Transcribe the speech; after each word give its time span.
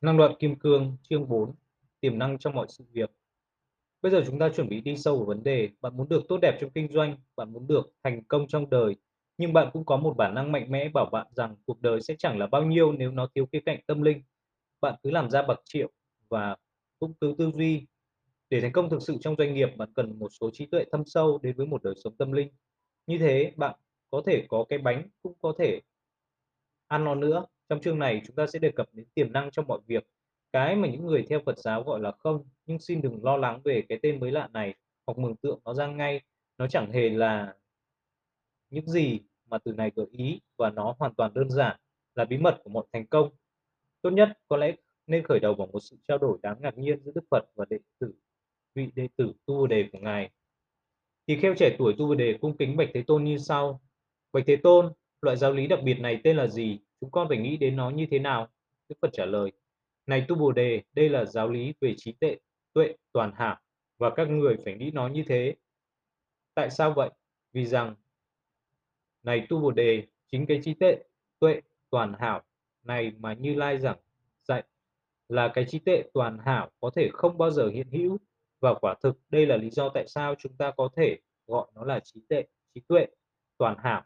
Năng 0.00 0.16
đoạn 0.16 0.34
kim 0.38 0.58
cương, 0.58 0.96
chương 1.02 1.28
4, 1.28 1.54
tiềm 2.00 2.18
năng 2.18 2.38
trong 2.38 2.54
mọi 2.54 2.66
sự 2.68 2.84
việc. 2.92 3.10
Bây 4.02 4.12
giờ 4.12 4.22
chúng 4.26 4.38
ta 4.38 4.48
chuẩn 4.48 4.68
bị 4.68 4.80
đi 4.80 4.96
sâu 4.96 5.16
vào 5.16 5.26
vấn 5.26 5.42
đề, 5.42 5.68
bạn 5.80 5.96
muốn 5.96 6.08
được 6.08 6.22
tốt 6.28 6.38
đẹp 6.42 6.58
trong 6.60 6.70
kinh 6.70 6.92
doanh, 6.92 7.16
bạn 7.36 7.52
muốn 7.52 7.66
được 7.66 7.90
thành 8.04 8.24
công 8.24 8.46
trong 8.48 8.70
đời, 8.70 8.96
nhưng 9.38 9.52
bạn 9.52 9.70
cũng 9.72 9.84
có 9.84 9.96
một 9.96 10.14
bản 10.16 10.34
năng 10.34 10.52
mạnh 10.52 10.70
mẽ 10.70 10.88
bảo 10.88 11.06
bạn 11.12 11.26
rằng 11.36 11.56
cuộc 11.66 11.80
đời 11.80 12.00
sẽ 12.00 12.14
chẳng 12.18 12.38
là 12.38 12.46
bao 12.46 12.64
nhiêu 12.64 12.92
nếu 12.92 13.10
nó 13.10 13.28
thiếu 13.34 13.46
khía 13.52 13.60
cạnh 13.60 13.80
tâm 13.86 14.02
linh. 14.02 14.22
Bạn 14.80 14.94
cứ 15.02 15.10
làm 15.10 15.30
ra 15.30 15.42
bậc 15.42 15.60
triệu 15.64 15.90
và 16.28 16.56
cũng 16.98 17.14
cứ 17.20 17.34
tư 17.38 17.50
duy. 17.54 17.86
Để 18.50 18.60
thành 18.60 18.72
công 18.72 18.90
thực 18.90 19.02
sự 19.02 19.16
trong 19.20 19.34
doanh 19.38 19.54
nghiệp, 19.54 19.76
bạn 19.76 19.92
cần 19.94 20.18
một 20.18 20.28
số 20.40 20.50
trí 20.50 20.66
tuệ 20.66 20.84
thâm 20.92 21.02
sâu 21.06 21.38
đến 21.42 21.56
với 21.56 21.66
một 21.66 21.82
đời 21.82 21.94
sống 22.04 22.16
tâm 22.16 22.32
linh. 22.32 22.48
Như 23.06 23.18
thế, 23.18 23.52
bạn 23.56 23.74
có 24.10 24.22
thể 24.26 24.46
có 24.48 24.64
cái 24.68 24.78
bánh, 24.78 25.08
cũng 25.22 25.34
có 25.40 25.54
thể 25.58 25.80
ăn 26.86 27.04
nó 27.04 27.14
nữa. 27.14 27.46
Trong 27.68 27.80
chương 27.80 27.98
này 27.98 28.22
chúng 28.26 28.36
ta 28.36 28.46
sẽ 28.46 28.58
đề 28.58 28.70
cập 28.70 28.88
đến 28.92 29.06
tiềm 29.14 29.32
năng 29.32 29.50
trong 29.50 29.66
mọi 29.68 29.78
việc, 29.86 30.06
cái 30.52 30.76
mà 30.76 30.88
những 30.88 31.06
người 31.06 31.24
theo 31.28 31.40
Phật 31.46 31.58
giáo 31.58 31.82
gọi 31.82 32.00
là 32.00 32.12
không, 32.12 32.44
nhưng 32.66 32.78
xin 32.78 33.00
đừng 33.02 33.24
lo 33.24 33.36
lắng 33.36 33.60
về 33.64 33.84
cái 33.88 33.98
tên 34.02 34.20
mới 34.20 34.32
lạ 34.32 34.48
này 34.52 34.74
hoặc 35.06 35.18
mường 35.18 35.36
tượng 35.36 35.60
nó 35.64 35.74
ra 35.74 35.86
ngay, 35.86 36.20
nó 36.58 36.66
chẳng 36.66 36.92
hề 36.92 37.08
là 37.08 37.54
những 38.70 38.86
gì 38.86 39.20
mà 39.46 39.58
từ 39.58 39.72
này 39.72 39.92
gợi 39.96 40.06
ý 40.12 40.40
và 40.56 40.70
nó 40.70 40.94
hoàn 40.98 41.14
toàn 41.14 41.34
đơn 41.34 41.50
giản 41.50 41.80
là 42.14 42.24
bí 42.24 42.38
mật 42.38 42.60
của 42.64 42.70
mọi 42.70 42.84
thành 42.92 43.06
công. 43.06 43.30
Tốt 44.02 44.10
nhất 44.10 44.38
có 44.48 44.56
lẽ 44.56 44.74
nên 45.06 45.24
khởi 45.24 45.40
đầu 45.40 45.54
bằng 45.54 45.72
một 45.72 45.80
sự 45.80 45.96
trao 46.08 46.18
đổi 46.18 46.38
đáng 46.42 46.56
ngạc 46.60 46.78
nhiên 46.78 47.00
giữa 47.04 47.12
Đức 47.14 47.24
Phật 47.30 47.44
và 47.54 47.64
đệ 47.70 47.78
tử 47.98 48.12
vị 48.74 48.90
đệ 48.94 49.08
tử 49.16 49.32
Tu 49.46 49.54
Bồ 49.54 49.66
Đề 49.66 49.88
của 49.92 49.98
ngài. 49.98 50.30
Thì 51.26 51.36
kheo 51.36 51.54
trẻ 51.58 51.76
tuổi 51.78 51.94
Tu 51.98 52.06
Bồ 52.06 52.14
Đề 52.14 52.38
cung 52.40 52.56
kính 52.56 52.76
Bạch 52.76 52.88
Thế 52.94 53.02
Tôn 53.06 53.24
như 53.24 53.38
sau: 53.38 53.80
Bạch 54.32 54.44
Thế 54.46 54.56
Tôn, 54.56 54.92
loại 55.22 55.36
giáo 55.36 55.52
lý 55.52 55.66
đặc 55.66 55.80
biệt 55.84 56.00
này 56.00 56.20
tên 56.24 56.36
là 56.36 56.46
gì? 56.46 56.78
Chúng 57.00 57.10
con 57.10 57.28
phải 57.28 57.38
nghĩ 57.38 57.56
đến 57.56 57.76
nó 57.76 57.90
như 57.90 58.06
thế 58.10 58.18
nào? 58.18 58.48
Đức 58.88 58.96
Phật 59.02 59.10
trả 59.12 59.24
lời: 59.24 59.52
Này 60.06 60.24
Tu 60.28 60.36
Bồ 60.36 60.52
Đề, 60.52 60.82
đây 60.92 61.08
là 61.08 61.24
giáo 61.24 61.48
lý 61.48 61.74
về 61.80 61.94
trí 61.96 62.12
tuệ, 62.12 62.36
tuệ 62.72 62.94
toàn 63.12 63.32
hảo 63.34 63.60
và 63.98 64.10
các 64.10 64.28
người 64.28 64.56
phải 64.64 64.74
nghĩ 64.74 64.90
nó 64.90 65.08
như 65.08 65.24
thế. 65.28 65.54
Tại 66.54 66.70
sao 66.70 66.92
vậy? 66.92 67.10
Vì 67.52 67.66
rằng 67.66 67.94
này 69.22 69.46
Tu 69.48 69.60
Bồ 69.60 69.70
Đề, 69.70 70.06
chính 70.26 70.46
cái 70.46 70.60
trí 70.62 70.74
tuệ, 70.74 70.98
tuệ 71.38 71.60
toàn 71.90 72.14
hảo 72.18 72.42
này 72.82 73.12
mà 73.18 73.32
Như 73.32 73.54
Lai 73.54 73.78
giảng 73.78 73.98
dạy 74.42 74.62
là 75.28 75.50
cái 75.54 75.64
trí 75.68 75.78
tuệ 75.78 76.02
toàn 76.14 76.38
hảo 76.38 76.70
có 76.80 76.90
thể 76.94 77.10
không 77.12 77.38
bao 77.38 77.50
giờ 77.50 77.68
hiện 77.68 77.90
hữu 77.90 78.18
và 78.60 78.74
quả 78.74 78.94
thực 79.02 79.18
đây 79.28 79.46
là 79.46 79.56
lý 79.56 79.70
do 79.70 79.88
tại 79.88 80.04
sao 80.08 80.34
chúng 80.34 80.56
ta 80.56 80.72
có 80.76 80.88
thể 80.96 81.18
gọi 81.46 81.66
nó 81.74 81.84
là 81.84 82.00
trí 82.00 82.20
tuệ, 82.28 82.44
trí 82.74 82.80
tuệ 82.88 83.06
toàn 83.58 83.76
hảo. 83.78 84.04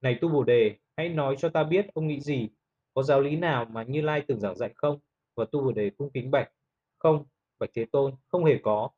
Này 0.00 0.18
Tu 0.20 0.28
Bồ 0.28 0.44
Đề, 0.44 0.76
hãy 0.98 1.08
nói 1.08 1.36
cho 1.38 1.48
ta 1.48 1.64
biết 1.64 1.86
ông 1.94 2.06
nghĩ 2.06 2.20
gì, 2.20 2.48
có 2.94 3.02
giáo 3.02 3.20
lý 3.20 3.36
nào 3.36 3.64
mà 3.64 3.82
Như 3.82 4.00
Lai 4.00 4.22
từng 4.28 4.40
giảng 4.40 4.56
dạy 4.56 4.70
không? 4.74 4.98
Và 5.34 5.44
Tu 5.52 5.60
Bồ 5.60 5.72
Đề 5.72 5.90
cung 5.90 6.10
kính 6.10 6.30
bạch, 6.30 6.52
không, 6.98 7.24
bạch 7.58 7.70
Thế 7.74 7.86
Tôn, 7.92 8.14
không 8.28 8.44
hề 8.44 8.58
có, 8.62 8.88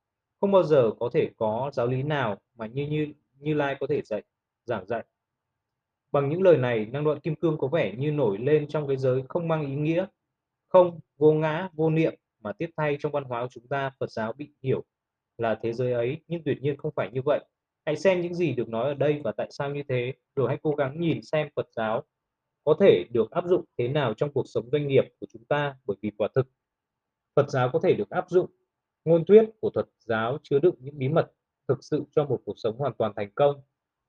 không 0.40 0.52
bao 0.52 0.62
giờ 0.62 0.90
có 1.00 1.10
thể 1.12 1.30
có 1.36 1.70
giáo 1.74 1.86
lý 1.86 2.02
nào 2.02 2.38
mà 2.54 2.66
Như 2.66 2.86
Như 2.86 3.12
Như 3.38 3.54
Lai 3.54 3.76
có 3.80 3.86
thể 3.86 4.02
dạy, 4.02 4.22
giảng 4.64 4.86
dạy. 4.86 5.04
Bằng 6.12 6.28
những 6.28 6.42
lời 6.42 6.56
này, 6.56 6.86
năng 6.86 7.04
đoạn 7.04 7.20
kim 7.20 7.34
cương 7.34 7.58
có 7.58 7.68
vẻ 7.68 7.94
như 7.96 8.10
nổi 8.10 8.38
lên 8.38 8.68
trong 8.68 8.88
cái 8.88 8.96
giới 8.96 9.22
không 9.28 9.48
mang 9.48 9.66
ý 9.66 9.74
nghĩa, 9.74 10.06
không, 10.68 11.00
vô 11.16 11.32
ngã, 11.32 11.68
vô 11.72 11.90
niệm 11.90 12.14
mà 12.40 12.52
tiếp 12.52 12.70
thay 12.76 12.96
trong 13.00 13.12
văn 13.12 13.24
hóa 13.24 13.42
của 13.42 13.48
chúng 13.50 13.68
ta 13.68 13.90
Phật 13.98 14.10
giáo 14.10 14.32
bị 14.32 14.52
hiểu 14.62 14.84
là 15.38 15.58
thế 15.62 15.72
giới 15.72 15.92
ấy, 15.92 16.20
nhưng 16.28 16.42
tuyệt 16.44 16.62
nhiên 16.62 16.76
không 16.76 16.92
phải 16.96 17.10
như 17.12 17.20
vậy. 17.24 17.44
Hãy 17.90 17.96
xem 17.96 18.20
những 18.20 18.34
gì 18.34 18.52
được 18.52 18.68
nói 18.68 18.88
ở 18.88 18.94
đây 18.94 19.20
và 19.24 19.32
tại 19.32 19.46
sao 19.50 19.70
như 19.74 19.82
thế, 19.88 20.12
rồi 20.36 20.48
hãy 20.48 20.58
cố 20.62 20.74
gắng 20.74 21.00
nhìn 21.00 21.22
xem 21.22 21.48
Phật 21.56 21.68
giáo 21.76 22.02
có 22.64 22.76
thể 22.80 23.04
được 23.10 23.30
áp 23.30 23.44
dụng 23.46 23.64
thế 23.78 23.88
nào 23.88 24.14
trong 24.14 24.32
cuộc 24.32 24.46
sống 24.46 24.70
doanh 24.72 24.88
nghiệp 24.88 25.04
của 25.20 25.26
chúng 25.32 25.44
ta 25.44 25.76
bởi 25.84 25.96
vì 26.02 26.10
quả 26.10 26.28
thực 26.34 26.46
Phật 27.36 27.50
giáo 27.50 27.70
có 27.72 27.80
thể 27.82 27.94
được 27.94 28.10
áp 28.10 28.30
dụng 28.30 28.50
ngôn 29.04 29.24
thuyết 29.24 29.44
của 29.60 29.70
Phật 29.74 29.88
giáo 29.98 30.38
chứa 30.42 30.58
đựng 30.58 30.74
những 30.78 30.98
bí 30.98 31.08
mật 31.08 31.32
thực 31.68 31.84
sự 31.84 32.04
cho 32.16 32.24
một 32.24 32.40
cuộc 32.44 32.54
sống 32.56 32.76
hoàn 32.78 32.92
toàn 32.98 33.12
thành 33.16 33.30
công. 33.34 33.62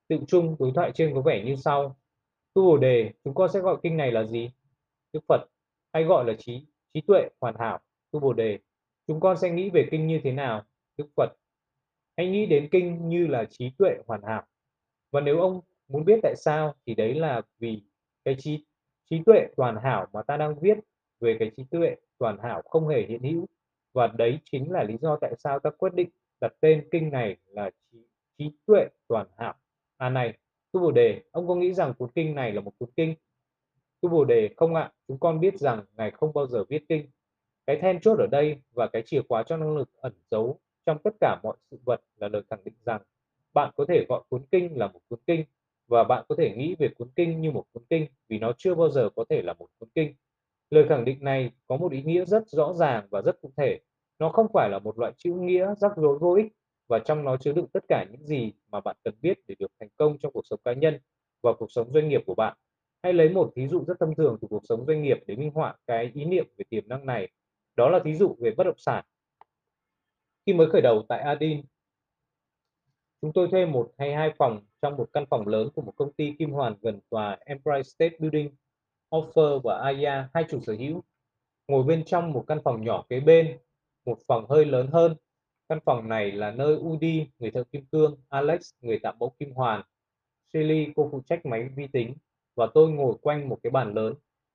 Tự 0.07 0.17
chung 0.27 0.55
đối 0.59 0.71
thoại 0.75 0.91
trên 0.95 1.15
có 1.15 1.21
vẻ 1.21 1.43
như 1.45 1.55
sau. 1.55 1.97
Tu 2.53 2.65
Bồ 2.65 2.77
đề, 2.77 3.11
chúng 3.23 3.33
con 3.33 3.49
sẽ 3.53 3.59
gọi 3.59 3.77
kinh 3.83 3.97
này 3.97 4.11
là 4.11 4.23
gì? 4.23 4.51
Đức 5.13 5.19
Phật, 5.27 5.41
hay 5.93 6.03
gọi 6.03 6.25
là 6.25 6.33
trí 6.37 6.67
trí 6.93 7.01
tuệ 7.01 7.29
hoàn 7.41 7.55
hảo. 7.59 7.79
Tu 8.11 8.19
Bồ 8.19 8.33
đề, 8.33 8.59
chúng 9.07 9.19
con 9.19 9.37
sẽ 9.37 9.49
nghĩ 9.49 9.69
về 9.69 9.87
kinh 9.91 10.07
như 10.07 10.19
thế 10.23 10.31
nào? 10.31 10.63
Đức 10.97 11.07
Phật, 11.15 11.33
hãy 12.17 12.27
nghĩ 12.27 12.45
đến 12.45 12.67
kinh 12.71 13.09
như 13.09 13.27
là 13.27 13.45
trí 13.45 13.69
tuệ 13.77 13.95
hoàn 14.07 14.23
hảo. 14.23 14.43
Và 15.11 15.21
nếu 15.21 15.39
ông 15.39 15.61
muốn 15.87 16.05
biết 16.05 16.19
tại 16.23 16.35
sao 16.37 16.75
thì 16.85 16.95
đấy 16.95 17.13
là 17.13 17.41
vì 17.59 17.83
cái 18.25 18.35
trí 18.39 18.65
trí 19.09 19.21
tuệ 19.25 19.47
toàn 19.57 19.77
hảo 19.83 20.07
mà 20.13 20.21
ta 20.23 20.37
đang 20.37 20.59
viết 20.59 20.77
về 21.19 21.37
cái 21.39 21.51
trí 21.57 21.63
tuệ 21.71 21.95
toàn 22.17 22.37
hảo 22.43 22.61
không 22.61 22.87
hề 22.87 23.05
hiện 23.07 23.23
hữu. 23.23 23.45
Và 23.93 24.07
đấy 24.07 24.39
chính 24.43 24.71
là 24.71 24.83
lý 24.83 24.97
do 25.01 25.17
tại 25.21 25.33
sao 25.37 25.59
ta 25.59 25.69
quyết 25.69 25.93
định 25.93 26.09
đặt 26.41 26.53
tên 26.59 26.87
kinh 26.91 27.09
này 27.09 27.37
là 27.45 27.71
trí, 27.91 27.97
trí 28.37 28.51
tuệ 28.65 28.87
toàn 29.07 29.27
hảo. 29.37 29.53
À 29.97 30.09
này 30.09 30.37
tu 30.71 30.81
bồ 30.81 30.91
đề 30.91 31.21
ông 31.31 31.47
có 31.47 31.55
nghĩ 31.55 31.73
rằng 31.73 31.93
cuốn 31.93 32.11
kinh 32.15 32.35
này 32.35 32.53
là 32.53 32.61
một 32.61 32.71
cuốn 32.79 32.89
kinh? 32.95 33.15
Tu 34.01 34.09
bồ 34.09 34.25
đề 34.25 34.49
không 34.57 34.75
ạ. 34.75 34.91
Chúng 35.07 35.19
con 35.19 35.39
biết 35.39 35.59
rằng 35.59 35.85
ngài 35.97 36.11
không 36.11 36.33
bao 36.33 36.47
giờ 36.47 36.63
viết 36.69 36.83
kinh. 36.89 37.09
Cái 37.67 37.77
then 37.81 37.99
chốt 38.01 38.19
ở 38.19 38.27
đây 38.31 38.61
và 38.75 38.87
cái 38.93 39.01
chìa 39.05 39.21
khóa 39.29 39.43
cho 39.43 39.57
năng 39.57 39.77
lực 39.77 39.89
ẩn 40.01 40.13
giấu 40.31 40.59
trong 40.85 40.97
tất 41.03 41.11
cả 41.21 41.39
mọi 41.43 41.57
sự 41.71 41.79
vật 41.85 42.01
là 42.17 42.27
lời 42.27 42.41
khẳng 42.49 42.63
định 42.63 42.73
rằng, 42.85 43.01
bạn 43.53 43.71
có 43.75 43.85
thể 43.87 44.05
gọi 44.09 44.21
cuốn 44.29 44.41
kinh 44.51 44.77
là 44.77 44.87
một 44.87 44.99
cuốn 45.09 45.19
kinh, 45.27 45.45
và 45.87 46.03
bạn 46.03 46.25
có 46.29 46.35
thể 46.37 46.55
nghĩ 46.55 46.75
về 46.79 46.87
cuốn 46.87 47.09
kinh 47.15 47.41
như 47.41 47.51
một 47.51 47.65
cuốn 47.73 47.83
kinh, 47.89 48.07
vì 48.29 48.39
nó 48.39 48.51
chưa 48.57 48.75
bao 48.75 48.89
giờ 48.89 49.09
có 49.15 49.25
thể 49.29 49.41
là 49.41 49.53
một 49.53 49.67
cuốn 49.79 49.89
kinh. 49.95 50.15
Lời 50.69 50.85
khẳng 50.89 51.05
định 51.05 51.17
này 51.21 51.51
có 51.67 51.77
một 51.77 51.91
ý 51.91 52.03
nghĩa 52.03 52.25
rất 52.25 52.43
rõ 52.47 52.73
ràng 52.73 53.07
và 53.09 53.21
rất 53.21 53.41
cụ 53.41 53.51
thể. 53.57 53.79
Nó 54.19 54.29
không 54.29 54.47
phải 54.53 54.69
là 54.69 54.79
một 54.79 54.99
loại 54.99 55.13
chữ 55.17 55.33
nghĩa 55.33 55.75
rắc 55.77 55.91
rối 55.97 56.17
vô 56.19 56.33
ích, 56.33 56.47
và 56.87 56.99
trong 56.99 57.23
nó 57.23 57.37
chứa 57.37 57.51
đựng 57.51 57.67
tất 57.73 57.83
cả 57.87 58.05
những 58.11 58.25
gì 58.25 58.53
mà 58.71 58.79
bạn 58.79 58.95
cần 59.03 59.13
biết 59.21 59.39
để 59.47 59.55
được 59.59 59.71
thành 59.79 59.89
công 59.97 60.17
trong 60.17 60.33
cuộc 60.33 60.45
sống 60.49 60.59
cá 60.65 60.73
nhân 60.73 60.99
và 61.43 61.53
cuộc 61.53 61.71
sống 61.71 61.93
doanh 61.93 62.09
nghiệp 62.09 62.21
của 62.25 62.35
bạn. 62.35 62.57
Hãy 63.03 63.13
lấy 63.13 63.29
một 63.29 63.51
ví 63.55 63.67
dụ 63.67 63.83
rất 63.87 63.99
thông 63.99 64.15
thường 64.15 64.37
từ 64.41 64.47
cuộc 64.47 64.63
sống 64.69 64.85
doanh 64.87 65.01
nghiệp 65.01 65.23
để 65.27 65.35
minh 65.35 65.51
họa 65.53 65.75
cái 65.87 66.11
ý 66.15 66.25
niệm 66.25 66.47
về 66.57 66.65
tiềm 66.69 66.87
năng 66.87 67.05
này. 67.05 67.29
Đó 67.75 67.89
là 67.89 67.99
ví 67.99 68.13
dụ 68.13 68.35
về 68.39 68.51
bất 68.57 68.63
động 68.63 68.77
sản. 68.77 69.05
Khi 70.45 70.53
mới 70.53 70.69
khởi 70.69 70.81
đầu 70.81 71.05
tại 71.09 71.19
Adin, 71.19 71.61
chúng 73.21 73.33
tôi 73.33 73.47
thuê 73.51 73.65
một 73.65 73.91
hay 73.97 74.13
hai 74.13 74.33
phòng 74.37 74.61
trong 74.81 74.97
một 74.97 75.09
căn 75.13 75.25
phòng 75.29 75.47
lớn 75.47 75.69
của 75.75 75.81
một 75.81 75.93
công 75.95 76.13
ty 76.13 76.33
kim 76.39 76.51
hoàn 76.51 76.75
gần 76.81 76.99
tòa 77.09 77.37
Empire 77.45 77.83
State 77.83 78.17
Building. 78.19 78.55
Offer 79.09 79.59
và 79.59 79.77
Aya, 79.77 80.29
hai 80.33 80.45
chủ 80.49 80.59
sở 80.61 80.73
hữu, 80.73 81.03
ngồi 81.67 81.83
bên 81.83 82.03
trong 82.05 82.31
một 82.31 82.43
căn 82.47 82.59
phòng 82.63 82.85
nhỏ 82.85 83.05
kế 83.09 83.19
bên, 83.19 83.57
một 84.05 84.17
phòng 84.27 84.45
hơi 84.49 84.65
lớn 84.65 84.87
hơn. 84.87 85.15
Căn 85.69 85.79
phòng 85.85 86.09
này 86.09 86.31
là 86.31 86.51
nơi 86.51 86.75
Udi, 86.75 87.27
người 87.39 87.51
thợ 87.51 87.63
kim 87.63 87.85
cương, 87.85 88.15
Alex, 88.29 88.73
người 88.81 88.99
tạo 88.99 89.13
mẫu 89.19 89.35
kim 89.39 89.53
hoàn, 89.53 89.81
Shelly, 90.53 90.87
cô 90.95 91.09
phụ 91.11 91.21
trách 91.25 91.45
máy 91.45 91.69
vi 91.75 91.87
tính, 91.87 92.13
và 92.55 92.67
tôi 92.73 92.91
ngồi 92.91 93.15
quanh 93.21 93.49
một 93.49 93.59
cái 93.63 93.71
bàn 93.71 93.93
lớn. 93.93 94.13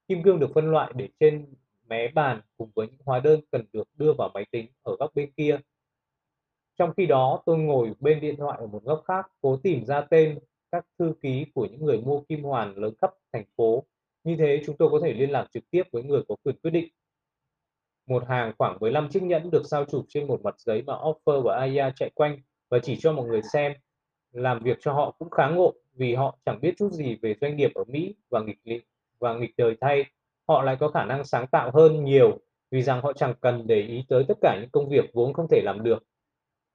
Kim 0.09 0.23
cương 0.23 0.41
được 0.41 0.51
phân 0.55 0.71
loại 0.71 0.93
để 0.97 1.09
trên 1.21 1.55
mé 1.89 2.09
bàn 2.09 2.41
cùng 2.57 2.71
với 2.75 2.87
những 2.87 3.01
hóa 3.05 3.21
đơn 3.21 3.41
cần 3.51 3.65
được 3.73 3.89
đưa 3.95 4.13
vào 4.19 4.31
máy 4.35 4.47
tính 4.51 4.67
ở 4.83 4.97
góc 4.99 5.15
bên 5.15 5.31
kia 5.37 5.59
trong 6.79 6.93
khi 6.97 7.07
đó, 7.07 7.43
tôi 7.47 7.59
ngồi 7.59 7.93
bên 8.01 8.21
điện 8.21 8.37
thoại 8.37 8.59
ở 8.61 8.67
một 8.67 8.85
góc 8.85 9.03
khác, 9.09 9.27
cố 9.41 9.57
tìm 9.63 9.85
ra 9.85 10.01
tên 10.01 10.39
các 10.73 10.87
thư 10.99 11.15
ký 11.23 11.47
của 11.55 11.67
những 11.71 11.85
người 11.85 12.01
mua 12.01 12.21
kim 12.21 12.43
hoàn 12.43 12.77
lớn 12.77 12.95
khắp 13.01 13.11
thành 13.33 13.45
phố. 13.57 13.85
Như 14.25 14.37
thế, 14.39 14.63
chúng 14.67 14.77
tôi 14.77 14.89
có 14.91 15.01
thể 15.03 15.13
liên 15.13 15.31
lạc 15.31 15.47
trực 15.55 15.71
tiếp 15.71 15.83
với 15.93 16.03
người 16.03 16.23
có 16.29 16.37
quyền 16.45 16.57
quyết 16.63 16.71
định. 16.71 16.89
Một 18.07 18.29
hàng 18.29 18.53
khoảng 18.59 18.79
15 18.81 19.09
chiếc 19.09 19.23
nhẫn 19.23 19.51
được 19.51 19.63
sao 19.65 19.85
chụp 19.85 20.05
trên 20.09 20.27
một 20.27 20.43
mặt 20.43 20.55
giấy 20.59 20.83
mà 20.87 20.95
Offer 20.95 21.43
và 21.43 21.57
Aya 21.57 21.93
chạy 21.97 22.11
quanh 22.15 22.39
và 22.71 22.79
chỉ 22.79 22.97
cho 23.01 23.13
mọi 23.13 23.27
người 23.27 23.43
xem. 23.53 23.73
Làm 24.33 24.63
việc 24.63 24.79
cho 24.81 24.93
họ 24.93 25.11
cũng 25.19 25.31
khá 25.31 25.49
ngộ 25.49 25.75
vì 25.95 26.15
họ 26.15 26.39
chẳng 26.47 26.61
biết 26.61 26.75
chút 26.79 26.93
gì 26.93 27.19
về 27.23 27.35
doanh 27.41 27.57
nghiệp 27.57 27.71
ở 27.75 27.85
Mỹ 27.85 28.15
và 28.31 28.41
nghịch 28.41 28.87
và 29.19 29.35
nghịch 29.35 29.55
đời 29.57 29.77
thay. 29.81 30.05
Họ 30.49 30.63
lại 30.63 30.77
có 30.81 30.89
khả 30.89 31.05
năng 31.05 31.25
sáng 31.25 31.47
tạo 31.47 31.71
hơn 31.75 32.05
nhiều 32.05 32.39
vì 32.71 32.83
rằng 32.83 33.03
họ 33.03 33.13
chẳng 33.13 33.35
cần 33.41 33.67
để 33.67 33.81
ý 33.81 34.05
tới 34.09 34.25
tất 34.29 34.39
cả 34.41 34.59
những 34.61 34.71
công 34.73 34.89
việc 34.89 35.11
vốn 35.13 35.33
không 35.33 35.47
thể 35.51 35.61
làm 35.65 35.83
được 35.83 36.03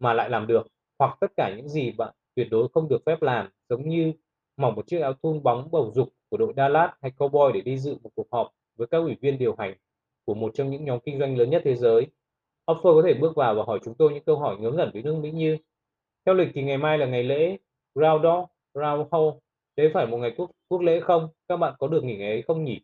mà 0.02 0.14
lại 0.14 0.30
làm 0.30 0.48
được 0.48 0.68
hoặc 1.00 1.18
tất 1.20 1.32
cả 1.38 1.54
những 1.58 1.70
gì 1.70 1.92
bạn 1.92 2.14
tuyệt 2.36 2.48
đối 2.52 2.68
không 2.74 2.90
được 2.90 3.02
phép 3.06 3.22
làm 3.22 3.50
giống 3.70 3.90
như 3.90 4.14
mỏng 4.58 4.76
một 4.76 4.88
chiếc 4.88 5.00
áo 5.00 5.14
thun 5.24 5.44
bóng 5.44 5.72
bầu 5.72 5.92
dục 5.96 6.10
của 6.30 6.38
đội 6.38 6.54
Dallas 6.58 6.92
hay 7.02 7.12
Cowboy 7.18 7.52
để 7.52 7.62
đi 7.62 7.78
dự 7.78 7.98
một 8.04 8.10
cuộc 8.16 8.28
họp 8.32 8.52
với 8.78 8.88
các 8.88 8.98
ủy 8.98 9.16
viên 9.22 9.38
điều 9.38 9.56
hành 9.58 9.76
của 10.26 10.34
một 10.34 10.52
trong 10.54 10.70
những 10.70 10.86
nhóm 10.86 11.00
kinh 11.00 11.20
doanh 11.20 11.38
lớn 11.38 11.50
nhất 11.50 11.62
thế 11.66 11.76
giới. 11.76 12.08
Offer 12.66 13.02
có 13.02 13.02
thể 13.06 13.14
bước 13.14 13.36
vào 13.36 13.56
và 13.56 13.64
hỏi 13.68 13.80
chúng 13.84 13.96
tôi 13.96 14.14
những 14.14 14.24
câu 14.24 14.38
hỏi 14.40 14.58
ngớ 14.60 14.72
ngẩn 14.72 14.90
với 14.94 15.02
nước 15.02 15.16
Mỹ 15.16 15.32
như 15.32 15.58
theo 16.26 16.36
lịch 16.36 16.50
thì 16.54 16.64
ngày 16.64 16.78
mai 16.78 16.98
là 16.98 17.06
ngày 17.06 17.24
lễ 17.24 17.58
Round 17.96 18.24
Dog, 18.24 18.46
Round 18.74 19.08
Hole. 19.12 19.38
Đấy 19.76 19.92
phải 19.94 20.08
một 20.08 20.18
ngày 20.18 20.34
quốc, 20.38 20.52
quốc 20.68 20.82
lễ 20.82 21.00
không? 21.00 21.30
Các 21.48 21.58
bạn 21.58 21.74
có 21.80 21.88
được 21.88 22.04
nghỉ 22.04 22.18
ngày 22.18 22.32
ấy 22.32 22.42
không 22.42 22.64
nhỉ? 22.64 22.82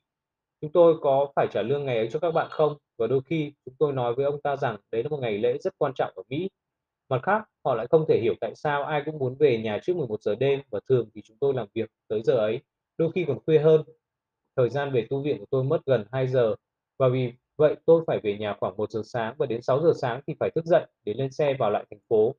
Chúng 0.61 0.71
tôi 0.71 0.95
có 1.01 1.31
phải 1.35 1.47
trả 1.51 1.61
lương 1.61 1.85
ngày 1.85 1.97
ấy 1.97 2.09
cho 2.11 2.19
các 2.19 2.31
bạn 2.31 2.47
không? 2.49 2.77
Và 2.97 3.07
đôi 3.07 3.21
khi 3.25 3.51
chúng 3.65 3.75
tôi 3.79 3.93
nói 3.93 4.13
với 4.15 4.25
ông 4.25 4.41
ta 4.41 4.55
rằng 4.55 4.77
đấy 4.91 5.03
là 5.03 5.09
một 5.09 5.17
ngày 5.17 5.37
lễ 5.37 5.57
rất 5.57 5.73
quan 5.77 5.93
trọng 5.93 6.11
ở 6.15 6.23
Mỹ 6.29 6.49
Mặt 7.09 7.19
khác, 7.23 7.43
họ 7.65 7.75
lại 7.75 7.87
không 7.89 8.05
thể 8.09 8.19
hiểu 8.21 8.33
tại 8.41 8.55
sao 8.55 8.83
ai 8.83 9.01
cũng 9.05 9.19
muốn 9.19 9.35
về 9.39 9.57
nhà 9.57 9.79
trước 9.83 9.95
11 9.95 10.21
giờ 10.21 10.35
đêm 10.35 10.61
và 10.69 10.79
thường 10.89 11.09
thì 11.15 11.21
chúng 11.25 11.37
tôi 11.39 11.53
làm 11.53 11.67
việc 11.73 11.89
tới 12.07 12.21
giờ 12.23 12.33
ấy, 12.33 12.61
đôi 12.97 13.11
khi 13.11 13.25
còn 13.27 13.39
khuya 13.45 13.59
hơn. 13.59 13.83
Thời 14.55 14.69
gian 14.69 14.91
về 14.93 15.07
tu 15.09 15.23
viện 15.23 15.39
của 15.39 15.45
tôi 15.49 15.63
mất 15.63 15.85
gần 15.85 16.05
2 16.11 16.27
giờ 16.27 16.55
và 16.99 17.09
vì 17.09 17.31
Vậy 17.57 17.75
tôi 17.85 18.03
phải 18.07 18.19
về 18.23 18.37
nhà 18.37 18.55
khoảng 18.59 18.77
1 18.77 18.91
giờ 18.91 19.01
sáng 19.05 19.35
và 19.37 19.45
đến 19.45 19.61
6 19.61 19.81
giờ 19.81 19.93
sáng 20.01 20.21
thì 20.27 20.33
phải 20.39 20.49
thức 20.55 20.65
dậy 20.65 20.85
để 21.03 21.13
lên 21.13 21.31
xe 21.31 21.53
vào 21.59 21.71
lại 21.71 21.85
thành 21.91 21.99
phố. 22.09 22.35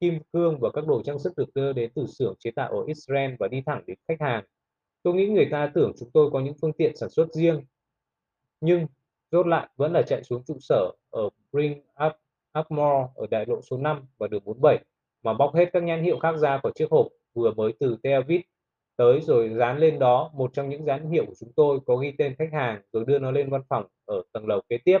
Kim 0.00 0.18
cương 0.32 0.58
và 0.60 0.70
các 0.74 0.86
đồ 0.86 1.02
trang 1.02 1.18
sức 1.18 1.32
được 1.36 1.54
đưa 1.54 1.72
đến 1.72 1.90
từ 1.94 2.06
xưởng 2.06 2.34
chế 2.38 2.50
tạo 2.50 2.72
ở 2.72 2.84
Israel 2.86 3.34
và 3.38 3.48
đi 3.48 3.62
thẳng 3.66 3.82
đến 3.86 3.98
khách 4.08 4.20
hàng. 4.20 4.44
Tôi 5.02 5.14
nghĩ 5.14 5.26
người 5.26 5.48
ta 5.50 5.70
tưởng 5.74 5.92
chúng 5.98 6.10
tôi 6.10 6.30
có 6.32 6.40
những 6.40 6.54
phương 6.62 6.72
tiện 6.72 6.96
sản 6.96 7.10
xuất 7.10 7.32
riêng. 7.32 7.64
Nhưng 8.60 8.86
rốt 9.30 9.46
lại 9.46 9.68
vẫn 9.76 9.92
là 9.92 10.02
chạy 10.02 10.24
xuống 10.24 10.42
trụ 10.46 10.56
sở 10.60 10.90
ở 11.10 11.28
Bring 11.52 11.80
Up 12.06 12.12
Upmore 12.60 13.08
ở 13.14 13.26
đại 13.30 13.44
lộ 13.48 13.60
số 13.62 13.78
5 13.78 14.02
và 14.18 14.28
đường 14.28 14.42
47 14.44 14.78
mà 15.22 15.34
bóc 15.34 15.54
hết 15.54 15.70
các 15.72 15.82
nhãn 15.82 16.02
hiệu 16.02 16.18
khác 16.18 16.36
ra 16.36 16.58
khỏi 16.62 16.72
chiếc 16.74 16.90
hộp 16.90 17.06
vừa 17.34 17.50
mới 17.50 17.72
từ 17.80 17.96
Tel 18.02 18.14
Aviv 18.14 18.40
tới 18.96 19.20
rồi 19.20 19.50
dán 19.58 19.78
lên 19.78 19.98
đó, 19.98 20.30
một 20.34 20.50
trong 20.54 20.68
những 20.68 20.84
nhãn 20.84 21.10
hiệu 21.10 21.26
của 21.26 21.34
chúng 21.40 21.52
tôi 21.56 21.78
có 21.86 21.96
ghi 21.96 22.12
tên 22.18 22.34
khách 22.38 22.52
hàng 22.52 22.82
rồi 22.92 23.04
đưa 23.06 23.18
nó 23.18 23.30
lên 23.30 23.50
văn 23.50 23.62
phòng 23.68 23.86
ở 24.04 24.22
tầng 24.32 24.46
lầu 24.46 24.60
kế 24.68 24.78
tiếp. 24.78 24.98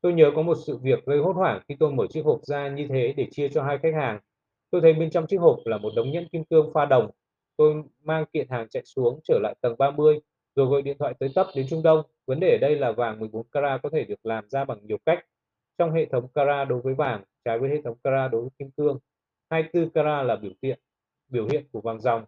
Tôi 0.00 0.12
nhớ 0.12 0.30
có 0.36 0.42
một 0.42 0.54
sự 0.66 0.76
việc 0.76 1.06
gây 1.06 1.18
hốt 1.18 1.32
hoảng 1.32 1.60
khi 1.68 1.76
tôi 1.80 1.92
mở 1.92 2.06
chiếc 2.10 2.24
hộp 2.24 2.40
ra 2.42 2.68
như 2.68 2.86
thế 2.88 3.14
để 3.16 3.26
chia 3.30 3.48
cho 3.48 3.62
hai 3.62 3.78
khách 3.78 3.94
hàng. 3.94 4.20
Tôi 4.70 4.80
thấy 4.80 4.92
bên 4.92 5.10
trong 5.10 5.26
chiếc 5.26 5.36
hộp 5.36 5.58
là 5.64 5.78
một 5.78 5.92
đống 5.96 6.10
nhẫn 6.10 6.28
kim 6.28 6.44
cương 6.44 6.70
pha 6.74 6.84
đồng. 6.84 7.10
Tôi 7.56 7.82
mang 8.02 8.24
kiện 8.32 8.48
hàng 8.50 8.68
chạy 8.68 8.82
xuống 8.84 9.20
trở 9.24 9.38
lại 9.42 9.54
tầng 9.60 9.74
30 9.78 10.20
rồi 10.56 10.66
gọi 10.66 10.82
điện 10.82 10.96
thoại 10.98 11.14
tới 11.18 11.30
tấp 11.34 11.46
đến 11.54 11.66
Trung 11.70 11.82
Đông. 11.82 12.02
Vấn 12.26 12.40
đề 12.40 12.50
ở 12.50 12.58
đây 12.60 12.76
là 12.76 12.92
vàng 12.92 13.20
14 13.20 13.46
carat 13.52 13.82
có 13.82 13.90
thể 13.92 14.04
được 14.04 14.26
làm 14.26 14.48
ra 14.48 14.64
bằng 14.64 14.78
nhiều 14.82 14.98
cách. 15.06 15.24
Trong 15.78 15.92
hệ 15.92 16.06
thống 16.06 16.28
cara 16.34 16.64
đối 16.64 16.80
với 16.80 16.94
vàng, 16.94 17.22
trái 17.44 17.58
với 17.58 17.70
hệ 17.70 17.82
thống 17.84 17.96
cara 18.04 18.28
đối 18.28 18.40
với 18.40 18.50
kim 18.58 18.70
cương. 18.70 18.98
24 19.50 19.90
cara 19.90 20.22
là 20.22 20.36
biểu 20.36 20.52
hiện 20.62 20.80
biểu 21.28 21.46
hiện 21.52 21.66
của 21.72 21.80
vàng 21.80 22.00
dòng. 22.00 22.24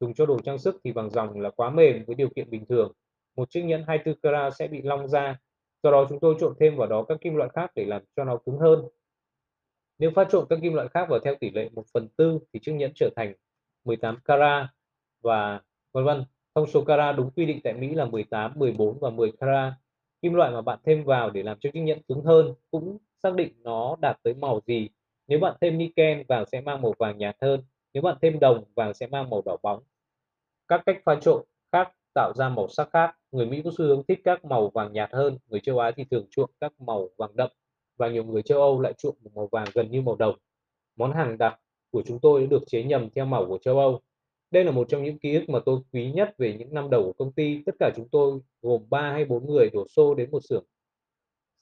Dùng 0.00 0.14
cho 0.14 0.26
đồ 0.26 0.38
trang 0.38 0.58
sức 0.58 0.80
thì 0.84 0.92
vàng 0.92 1.10
dòng 1.10 1.40
là 1.40 1.50
quá 1.50 1.70
mềm 1.70 2.04
với 2.06 2.16
điều 2.16 2.28
kiện 2.36 2.50
bình 2.50 2.66
thường. 2.66 2.92
Một 3.36 3.50
chiếc 3.50 3.62
nhẫn 3.62 3.84
24 3.86 4.20
cara 4.20 4.50
sẽ 4.50 4.68
bị 4.68 4.82
long 4.82 5.08
ra. 5.08 5.38
Do 5.82 5.90
đó 5.90 6.06
chúng 6.08 6.20
tôi 6.20 6.36
trộn 6.40 6.54
thêm 6.60 6.76
vào 6.76 6.88
đó 6.88 7.04
các 7.08 7.18
kim 7.20 7.36
loại 7.36 7.50
khác 7.54 7.70
để 7.74 7.84
làm 7.84 8.02
cho 8.16 8.24
nó 8.24 8.36
cứng 8.46 8.58
hơn. 8.58 8.84
Nếu 9.98 10.10
pha 10.14 10.24
trộn 10.24 10.46
các 10.50 10.58
kim 10.62 10.74
loại 10.74 10.88
khác 10.88 11.06
vào 11.08 11.20
theo 11.24 11.34
tỷ 11.40 11.50
lệ 11.50 11.68
1 11.72 11.84
phần 11.94 12.08
tư 12.16 12.38
thì 12.52 12.60
chiếc 12.62 12.72
nhẫn 12.72 12.92
trở 12.94 13.10
thành 13.16 13.34
18 13.84 14.16
cara 14.24 14.72
và 15.22 15.60
vân 15.92 16.04
vân. 16.04 16.24
Thông 16.54 16.66
số 16.66 16.84
cara 16.84 17.12
đúng 17.12 17.30
quy 17.30 17.46
định 17.46 17.60
tại 17.64 17.72
Mỹ 17.72 17.94
là 17.94 18.04
18, 18.04 18.52
14 18.56 18.98
và 19.00 19.10
10 19.10 19.32
cara 19.40 19.76
Kim 20.22 20.34
loại 20.34 20.50
mà 20.50 20.60
bạn 20.60 20.78
thêm 20.84 21.04
vào 21.04 21.30
để 21.30 21.42
làm 21.42 21.58
cho 21.60 21.70
chiếc 21.72 21.80
nhẫn 21.80 22.02
cứng 22.08 22.22
hơn 22.24 22.54
cũng 22.70 22.98
xác 23.22 23.34
định 23.34 23.52
nó 23.62 23.96
đạt 24.00 24.16
tới 24.22 24.34
màu 24.34 24.60
gì. 24.66 24.88
Nếu 25.28 25.38
bạn 25.38 25.56
thêm 25.60 25.78
niken, 25.78 26.24
vào 26.28 26.44
sẽ 26.52 26.60
mang 26.60 26.82
màu 26.82 26.94
vàng 26.98 27.18
nhạt 27.18 27.36
hơn. 27.40 27.62
Nếu 27.94 28.02
bạn 28.02 28.16
thêm 28.22 28.40
đồng, 28.40 28.64
vàng 28.74 28.94
sẽ 28.94 29.06
mang 29.06 29.30
màu 29.30 29.42
đỏ 29.44 29.56
bóng. 29.62 29.82
Các 30.68 30.82
cách 30.86 30.98
pha 31.04 31.14
trộn 31.20 31.42
khác 31.72 31.92
tạo 32.14 32.32
ra 32.36 32.48
màu 32.48 32.68
sắc 32.68 32.88
khác. 32.92 33.16
Người 33.32 33.46
Mỹ 33.46 33.62
có 33.64 33.70
xu 33.78 33.84
hướng 33.84 34.02
thích 34.08 34.20
các 34.24 34.44
màu 34.44 34.68
vàng 34.68 34.92
nhạt 34.92 35.12
hơn, 35.12 35.38
người 35.46 35.60
châu 35.60 35.78
Á 35.78 35.90
thì 35.96 36.04
thường 36.10 36.26
chuộng 36.30 36.50
các 36.60 36.72
màu 36.80 37.08
vàng 37.18 37.36
đậm 37.36 37.50
và 37.96 38.08
nhiều 38.08 38.24
người 38.24 38.42
châu 38.42 38.60
Âu 38.60 38.80
lại 38.80 38.92
chuộng 38.92 39.16
một 39.22 39.30
màu 39.34 39.48
vàng 39.52 39.66
gần 39.74 39.90
như 39.90 40.02
màu 40.02 40.16
đồng. 40.16 40.36
Món 40.96 41.12
hàng 41.12 41.38
đặc 41.38 41.60
của 41.90 42.02
chúng 42.06 42.20
tôi 42.20 42.40
đã 42.40 42.46
được 42.50 42.62
chế 42.66 42.82
nhầm 42.82 43.08
theo 43.14 43.24
màu 43.24 43.46
của 43.46 43.58
châu 43.58 43.78
Âu. 43.78 44.00
Đây 44.52 44.64
là 44.64 44.70
một 44.70 44.88
trong 44.88 45.04
những 45.04 45.18
ký 45.18 45.34
ức 45.34 45.48
mà 45.48 45.60
tôi 45.66 45.80
quý 45.92 46.12
nhất 46.12 46.34
về 46.38 46.56
những 46.58 46.74
năm 46.74 46.90
đầu 46.90 47.02
của 47.02 47.12
công 47.12 47.32
ty. 47.32 47.62
Tất 47.66 47.72
cả 47.78 47.90
chúng 47.96 48.08
tôi 48.08 48.40
gồm 48.62 48.82
3 48.90 49.12
hay 49.12 49.24
4 49.24 49.46
người 49.46 49.70
đổ 49.72 49.86
xô 49.88 50.14
đến 50.14 50.30
một 50.30 50.44
xưởng 50.44 50.64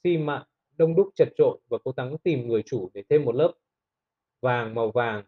xi 0.04 0.18
mạ 0.18 0.44
đông 0.76 0.96
đúc 0.96 1.08
chật 1.14 1.28
trội 1.38 1.58
và 1.68 1.78
cố 1.84 1.92
gắng 1.96 2.18
tìm 2.18 2.48
người 2.48 2.62
chủ 2.66 2.90
để 2.94 3.02
thêm 3.08 3.24
một 3.24 3.34
lớp 3.34 3.52
vàng 4.40 4.74
màu 4.74 4.90
vàng 4.90 5.24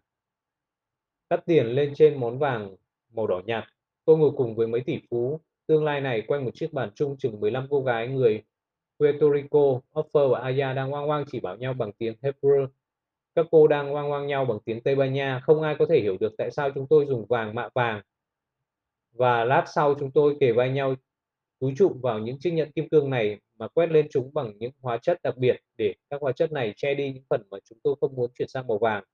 cắt 1.31 1.43
tiền 1.47 1.67
lên 1.67 1.93
trên 1.95 2.21
món 2.21 2.39
vàng 2.39 2.77
màu 3.13 3.27
đỏ 3.27 3.43
nhạt. 3.47 3.65
Tôi 4.05 4.19
ngồi 4.19 4.31
cùng 4.37 4.55
với 4.55 4.67
mấy 4.67 4.81
tỷ 4.81 4.99
phú 5.11 5.41
tương 5.67 5.85
lai 5.85 6.01
này 6.01 6.23
quanh 6.27 6.45
một 6.45 6.55
chiếc 6.55 6.73
bàn 6.73 6.91
chung 6.95 7.17
chừng 7.19 7.41
15 7.41 7.67
cô 7.71 7.83
gái 7.83 8.09
người 8.09 8.43
Puerto 8.99 9.27
Rico, 9.35 9.81
Offer 9.93 10.29
và 10.29 10.41
Aya 10.41 10.73
đang 10.73 10.93
oang 10.93 11.09
oang 11.09 11.25
chỉ 11.33 11.41
bảo 11.41 11.57
nhau 11.57 11.75
bằng 11.75 11.93
tiếng 11.93 12.15
Hebrew. 12.23 12.67
Các 13.35 13.47
cô 13.51 13.67
đang 13.67 13.95
oang 13.95 14.11
oang 14.11 14.27
nhau 14.27 14.45
bằng 14.45 14.59
tiếng 14.65 14.83
Tây 14.83 14.95
Ban 14.95 15.13
Nha. 15.13 15.41
Không 15.45 15.63
ai 15.63 15.77
có 15.79 15.87
thể 15.89 16.01
hiểu 16.01 16.17
được 16.21 16.33
tại 16.39 16.51
sao 16.51 16.71
chúng 16.75 16.87
tôi 16.89 17.07
dùng 17.07 17.27
vàng 17.29 17.55
mạ 17.55 17.69
vàng. 17.75 18.03
Và 19.13 19.45
lát 19.45 19.65
sau 19.75 19.95
chúng 19.99 20.11
tôi 20.11 20.37
kề 20.41 20.53
vai 20.53 20.71
nhau 20.71 20.95
túi 21.61 21.73
trụ 21.77 21.97
vào 22.03 22.19
những 22.19 22.39
chiếc 22.41 22.51
nhẫn 22.51 22.73
kim 22.73 22.89
cương 22.89 23.11
này 23.11 23.41
mà 23.59 23.69
quét 23.69 23.87
lên 23.87 24.07
chúng 24.11 24.35
bằng 24.35 24.53
những 24.59 24.73
hóa 24.81 24.99
chất 25.03 25.19
đặc 25.23 25.37
biệt 25.37 25.57
để 25.77 25.95
các 26.11 26.21
hóa 26.21 26.33
chất 26.33 26.53
này 26.53 26.73
che 26.77 26.95
đi 26.95 27.13
những 27.13 27.23
phần 27.31 27.43
mà 27.51 27.59
chúng 27.65 27.79
tôi 27.83 27.95
không 28.01 28.17
muốn 28.17 28.31
chuyển 28.39 28.49
sang 28.49 28.67
màu 28.67 28.79
vàng. 28.79 29.05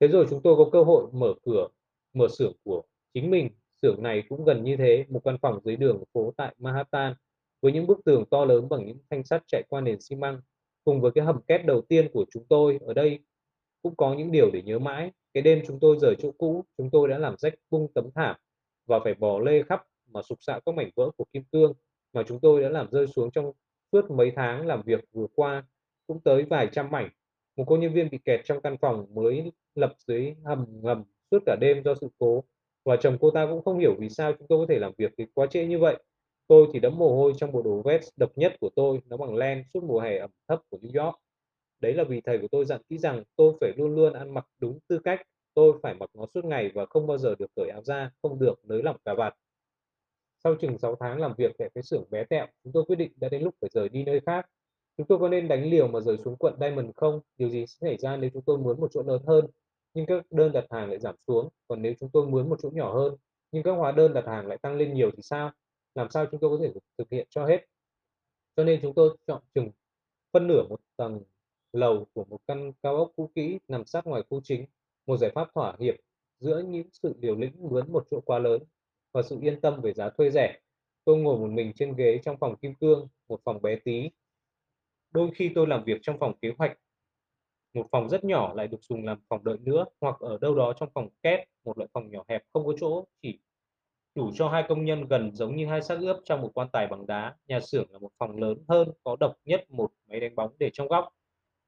Thế 0.00 0.08
rồi 0.08 0.26
chúng 0.30 0.42
tôi 0.42 0.56
có 0.56 0.70
cơ 0.72 0.82
hội 0.82 1.06
mở 1.12 1.34
cửa, 1.42 1.68
mở 2.14 2.26
xưởng 2.28 2.52
của 2.64 2.82
chính 3.14 3.30
mình. 3.30 3.50
Xưởng 3.82 4.02
này 4.02 4.22
cũng 4.28 4.44
gần 4.44 4.64
như 4.64 4.76
thế, 4.76 5.04
một 5.08 5.20
căn 5.24 5.36
phòng 5.42 5.60
dưới 5.64 5.76
đường 5.76 6.04
phố 6.12 6.32
tại 6.36 6.54
Manhattan 6.58 7.14
với 7.62 7.72
những 7.72 7.86
bức 7.86 8.04
tường 8.04 8.24
to 8.30 8.44
lớn 8.44 8.68
bằng 8.68 8.86
những 8.86 8.98
thanh 9.10 9.24
sắt 9.24 9.42
chạy 9.46 9.62
qua 9.68 9.80
nền 9.80 10.00
xi 10.00 10.16
măng. 10.16 10.40
Cùng 10.86 11.00
với 11.00 11.10
cái 11.14 11.24
hầm 11.24 11.42
kép 11.42 11.66
đầu 11.66 11.80
tiên 11.80 12.08
của 12.12 12.24
chúng 12.30 12.44
tôi 12.48 12.78
ở 12.86 12.94
đây 12.94 13.18
cũng 13.82 13.96
có 13.96 14.14
những 14.14 14.32
điều 14.32 14.50
để 14.50 14.62
nhớ 14.62 14.78
mãi. 14.78 15.10
Cái 15.34 15.42
đêm 15.42 15.62
chúng 15.66 15.80
tôi 15.80 15.96
rời 16.00 16.14
chỗ 16.18 16.32
cũ, 16.38 16.64
chúng 16.78 16.90
tôi 16.90 17.08
đã 17.08 17.18
làm 17.18 17.34
rách 17.38 17.54
bung 17.70 17.92
tấm 17.94 18.10
thảm 18.14 18.36
và 18.86 19.00
phải 19.04 19.14
bò 19.14 19.38
lê 19.38 19.62
khắp 19.62 19.82
mà 20.12 20.22
sụp 20.22 20.38
sạo 20.40 20.60
các 20.66 20.74
mảnh 20.74 20.90
vỡ 20.96 21.10
của 21.16 21.24
kim 21.32 21.44
cương 21.52 21.72
mà 22.12 22.22
chúng 22.28 22.40
tôi 22.40 22.62
đã 22.62 22.68
làm 22.68 22.90
rơi 22.90 23.06
xuống 23.06 23.30
trong 23.30 23.52
suốt 23.92 24.10
mấy 24.10 24.32
tháng 24.36 24.66
làm 24.66 24.82
việc 24.82 25.04
vừa 25.12 25.26
qua 25.34 25.64
cũng 26.06 26.20
tới 26.20 26.42
vài 26.42 26.68
trăm 26.72 26.90
mảnh. 26.90 27.10
Một 27.56 27.64
cô 27.66 27.76
nhân 27.76 27.92
viên 27.92 28.10
bị 28.10 28.18
kẹt 28.24 28.40
trong 28.44 28.60
căn 28.60 28.76
phòng 28.80 29.06
mới 29.14 29.52
lập 29.74 29.94
dưới 30.06 30.34
hầm 30.44 30.66
ngầm 30.82 31.04
suốt 31.30 31.38
cả 31.46 31.56
đêm 31.60 31.82
do 31.84 31.94
sự 32.00 32.08
cố 32.18 32.44
và 32.84 32.96
chồng 32.96 33.18
cô 33.20 33.30
ta 33.30 33.46
cũng 33.46 33.64
không 33.64 33.78
hiểu 33.78 33.94
vì 33.98 34.08
sao 34.08 34.32
chúng 34.38 34.48
tôi 34.48 34.58
có 34.58 34.72
thể 34.74 34.78
làm 34.78 34.92
việc 34.98 35.12
đến 35.16 35.28
quá 35.34 35.46
trễ 35.46 35.66
như 35.66 35.78
vậy. 35.78 36.02
Tôi 36.48 36.68
thì 36.72 36.80
đấm 36.80 36.98
mồ 36.98 37.16
hôi 37.16 37.32
trong 37.36 37.52
bộ 37.52 37.62
đồ 37.62 37.82
vest 37.84 38.08
độc 38.16 38.30
nhất 38.38 38.56
của 38.60 38.70
tôi, 38.76 39.00
nó 39.06 39.16
bằng 39.16 39.34
len 39.34 39.64
suốt 39.74 39.84
mùa 39.84 40.00
hè 40.00 40.18
ẩm 40.18 40.30
thấp 40.48 40.60
của 40.70 40.78
New 40.82 41.04
York. 41.04 41.16
Đấy 41.80 41.94
là 41.94 42.04
vì 42.04 42.20
thầy 42.20 42.38
của 42.38 42.48
tôi 42.50 42.64
dặn 42.64 42.80
kỹ 42.88 42.98
rằng 42.98 43.22
tôi 43.36 43.52
phải 43.60 43.72
luôn 43.76 43.94
luôn 43.94 44.12
ăn 44.12 44.34
mặc 44.34 44.46
đúng 44.58 44.78
tư 44.88 44.98
cách, 45.04 45.22
tôi 45.54 45.78
phải 45.82 45.94
mặc 45.94 46.10
nó 46.14 46.26
suốt 46.26 46.44
ngày 46.44 46.70
và 46.74 46.86
không 46.86 47.06
bao 47.06 47.18
giờ 47.18 47.34
được 47.38 47.50
cởi 47.56 47.68
áo 47.68 47.82
ra, 47.84 48.10
không 48.22 48.38
được 48.38 48.54
nới 48.64 48.82
lỏng 48.82 48.96
cà 49.04 49.14
vạt. 49.14 49.34
Sau 50.44 50.54
chừng 50.54 50.78
6 50.78 50.96
tháng 51.00 51.20
làm 51.20 51.34
việc 51.38 51.52
tại 51.58 51.70
cái 51.74 51.82
xưởng 51.82 52.04
bé 52.10 52.24
tẹo, 52.24 52.46
chúng 52.64 52.72
tôi 52.72 52.84
quyết 52.84 52.96
định 52.96 53.12
đã 53.16 53.28
đến 53.28 53.42
lúc 53.42 53.54
phải 53.60 53.70
rời 53.72 53.88
đi 53.88 54.04
nơi 54.04 54.20
khác. 54.26 54.46
Chúng 54.96 55.06
tôi 55.06 55.18
có 55.18 55.28
nên 55.28 55.48
đánh 55.48 55.70
liều 55.70 55.88
mà 55.88 56.00
rời 56.00 56.18
xuống 56.18 56.36
quận 56.36 56.54
Diamond 56.60 56.90
không? 56.96 57.20
Điều 57.38 57.48
gì 57.48 57.66
sẽ 57.66 57.76
xảy 57.80 57.96
ra 57.96 58.16
nếu 58.16 58.30
chúng 58.34 58.42
tôi 58.42 58.58
muốn 58.58 58.80
một 58.80 58.90
chỗ 58.92 59.02
lớn 59.02 59.22
hơn, 59.26 59.46
nhưng 59.94 60.06
các 60.06 60.26
đơn 60.30 60.52
đặt 60.52 60.64
hàng 60.70 60.88
lại 60.88 60.98
giảm 60.98 61.14
xuống? 61.26 61.48
Còn 61.68 61.82
nếu 61.82 61.94
chúng 62.00 62.10
tôi 62.12 62.26
muốn 62.26 62.48
một 62.48 62.58
chỗ 62.62 62.70
nhỏ 62.74 62.94
hơn, 62.94 63.14
nhưng 63.52 63.62
các 63.62 63.72
hóa 63.72 63.92
đơn 63.92 64.14
đặt 64.14 64.26
hàng 64.26 64.46
lại 64.46 64.58
tăng 64.62 64.76
lên 64.76 64.94
nhiều 64.94 65.10
thì 65.16 65.22
sao? 65.22 65.52
Làm 65.96 66.10
sao 66.10 66.26
chúng 66.30 66.40
tôi 66.40 66.50
có 66.50 66.64
thể 66.64 66.72
thực 66.98 67.10
hiện 67.10 67.26
cho 67.30 67.46
hết? 67.46 67.66
Cho 68.56 68.64
nên 68.64 68.80
chúng 68.82 68.94
tôi 68.94 69.16
chọn 69.26 69.42
chừng 69.54 69.70
phân 70.32 70.46
nửa 70.46 70.62
một 70.68 70.80
tầng 70.96 71.20
lầu 71.72 72.06
của 72.12 72.24
một 72.24 72.38
căn 72.46 72.72
cao 72.82 72.96
ốc 72.96 73.12
cũ 73.16 73.30
kỹ 73.34 73.58
nằm 73.68 73.86
sát 73.86 74.06
ngoài 74.06 74.22
khu 74.30 74.40
chính, 74.44 74.66
một 75.06 75.16
giải 75.16 75.30
pháp 75.34 75.48
thỏa 75.54 75.76
hiệp 75.80 75.94
giữa 76.40 76.62
những 76.68 76.88
sự 76.92 77.14
liều 77.20 77.36
lĩnh 77.36 77.52
mướn 77.70 77.92
một 77.92 78.06
chỗ 78.10 78.20
quá 78.20 78.38
lớn 78.38 78.62
và 79.12 79.22
sự 79.22 79.38
yên 79.40 79.60
tâm 79.60 79.80
về 79.80 79.92
giá 79.92 80.10
thuê 80.10 80.30
rẻ. 80.30 80.60
Tôi 81.04 81.16
ngồi 81.16 81.38
một 81.38 81.50
mình 81.50 81.72
trên 81.74 81.96
ghế 81.96 82.20
trong 82.24 82.36
phòng 82.40 82.56
kim 82.56 82.74
cương, 82.74 83.08
một 83.28 83.40
phòng 83.44 83.62
bé 83.62 83.76
tí. 83.76 84.10
Đôi 85.10 85.30
khi 85.34 85.50
tôi 85.54 85.66
làm 85.66 85.84
việc 85.84 85.98
trong 86.02 86.18
phòng 86.18 86.38
kế 86.42 86.52
hoạch. 86.58 86.78
Một 87.74 87.86
phòng 87.92 88.08
rất 88.08 88.24
nhỏ 88.24 88.54
lại 88.54 88.68
được 88.68 88.82
dùng 88.82 89.04
làm 89.04 89.20
phòng 89.28 89.44
đợi 89.44 89.58
nữa 89.60 89.84
hoặc 90.00 90.20
ở 90.20 90.38
đâu 90.40 90.54
đó 90.54 90.72
trong 90.72 90.88
phòng 90.94 91.08
kép, 91.22 91.48
một 91.64 91.78
loại 91.78 91.88
phòng 91.92 92.10
nhỏ 92.10 92.24
hẹp 92.28 92.42
không 92.52 92.66
có 92.66 92.72
chỗ, 92.80 93.04
chỉ 93.22 93.38
đủ 94.16 94.30
cho 94.34 94.48
hai 94.48 94.64
công 94.68 94.84
nhân 94.84 95.06
gần 95.08 95.30
giống 95.34 95.56
như 95.56 95.66
hai 95.66 95.82
xác 95.82 95.98
ướp 96.00 96.16
trong 96.24 96.42
một 96.42 96.50
quan 96.54 96.68
tài 96.72 96.86
bằng 96.86 97.06
đá. 97.06 97.34
Nhà 97.46 97.60
xưởng 97.60 97.90
là 97.90 97.98
một 97.98 98.10
phòng 98.18 98.36
lớn 98.36 98.58
hơn, 98.68 98.88
có 99.04 99.16
độc 99.20 99.36
nhất 99.44 99.70
một 99.70 99.92
máy 100.06 100.20
đánh 100.20 100.34
bóng 100.34 100.52
để 100.58 100.70
trong 100.72 100.88
góc. 100.88 101.08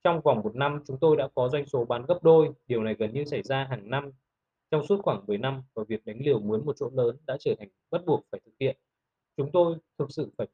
Trong 0.04 0.20
vòng 0.20 0.40
một 0.44 0.56
năm, 0.56 0.82
chúng 0.86 0.98
tôi 1.00 1.16
đã 1.16 1.28
có 1.34 1.48
doanh 1.48 1.66
số 1.66 1.84
bán 1.84 2.06
gấp 2.06 2.18
đôi. 2.22 2.52
Điều 2.66 2.82
này 2.82 2.94
gần 2.98 3.12
như 3.12 3.24
xảy 3.24 3.42
ra 3.42 3.66
hàng 3.70 3.90
năm 3.90 4.10
trong 4.70 4.86
suốt 4.86 5.00
khoảng 5.02 5.26
10 5.26 5.38
năm 5.38 5.62
và 5.74 5.84
việc 5.88 6.04
đánh 6.04 6.18
liều 6.20 6.40
muốn 6.40 6.66
một 6.66 6.76
chỗ 6.76 6.90
lớn 6.92 7.16
đã 7.26 7.36
trở 7.40 7.54
thành 7.58 7.68
bắt 7.90 8.02
buộc 8.06 8.24
phải 8.32 8.40
thực 8.44 8.52
hiện. 8.60 8.76
Chúng 9.36 9.50
tôi 9.52 9.76
thực 9.98 10.10
sự 10.10 10.30
phải 10.38 10.46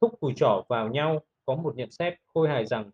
thúc 0.00 0.20
cùi 0.20 0.32
trỏ 0.36 0.64
vào 0.68 0.88
nhau 0.88 1.20
có 1.46 1.54
một 1.54 1.76
nhận 1.76 1.90
xét 1.90 2.14
khôi 2.26 2.48
hài 2.48 2.66
rằng 2.66 2.90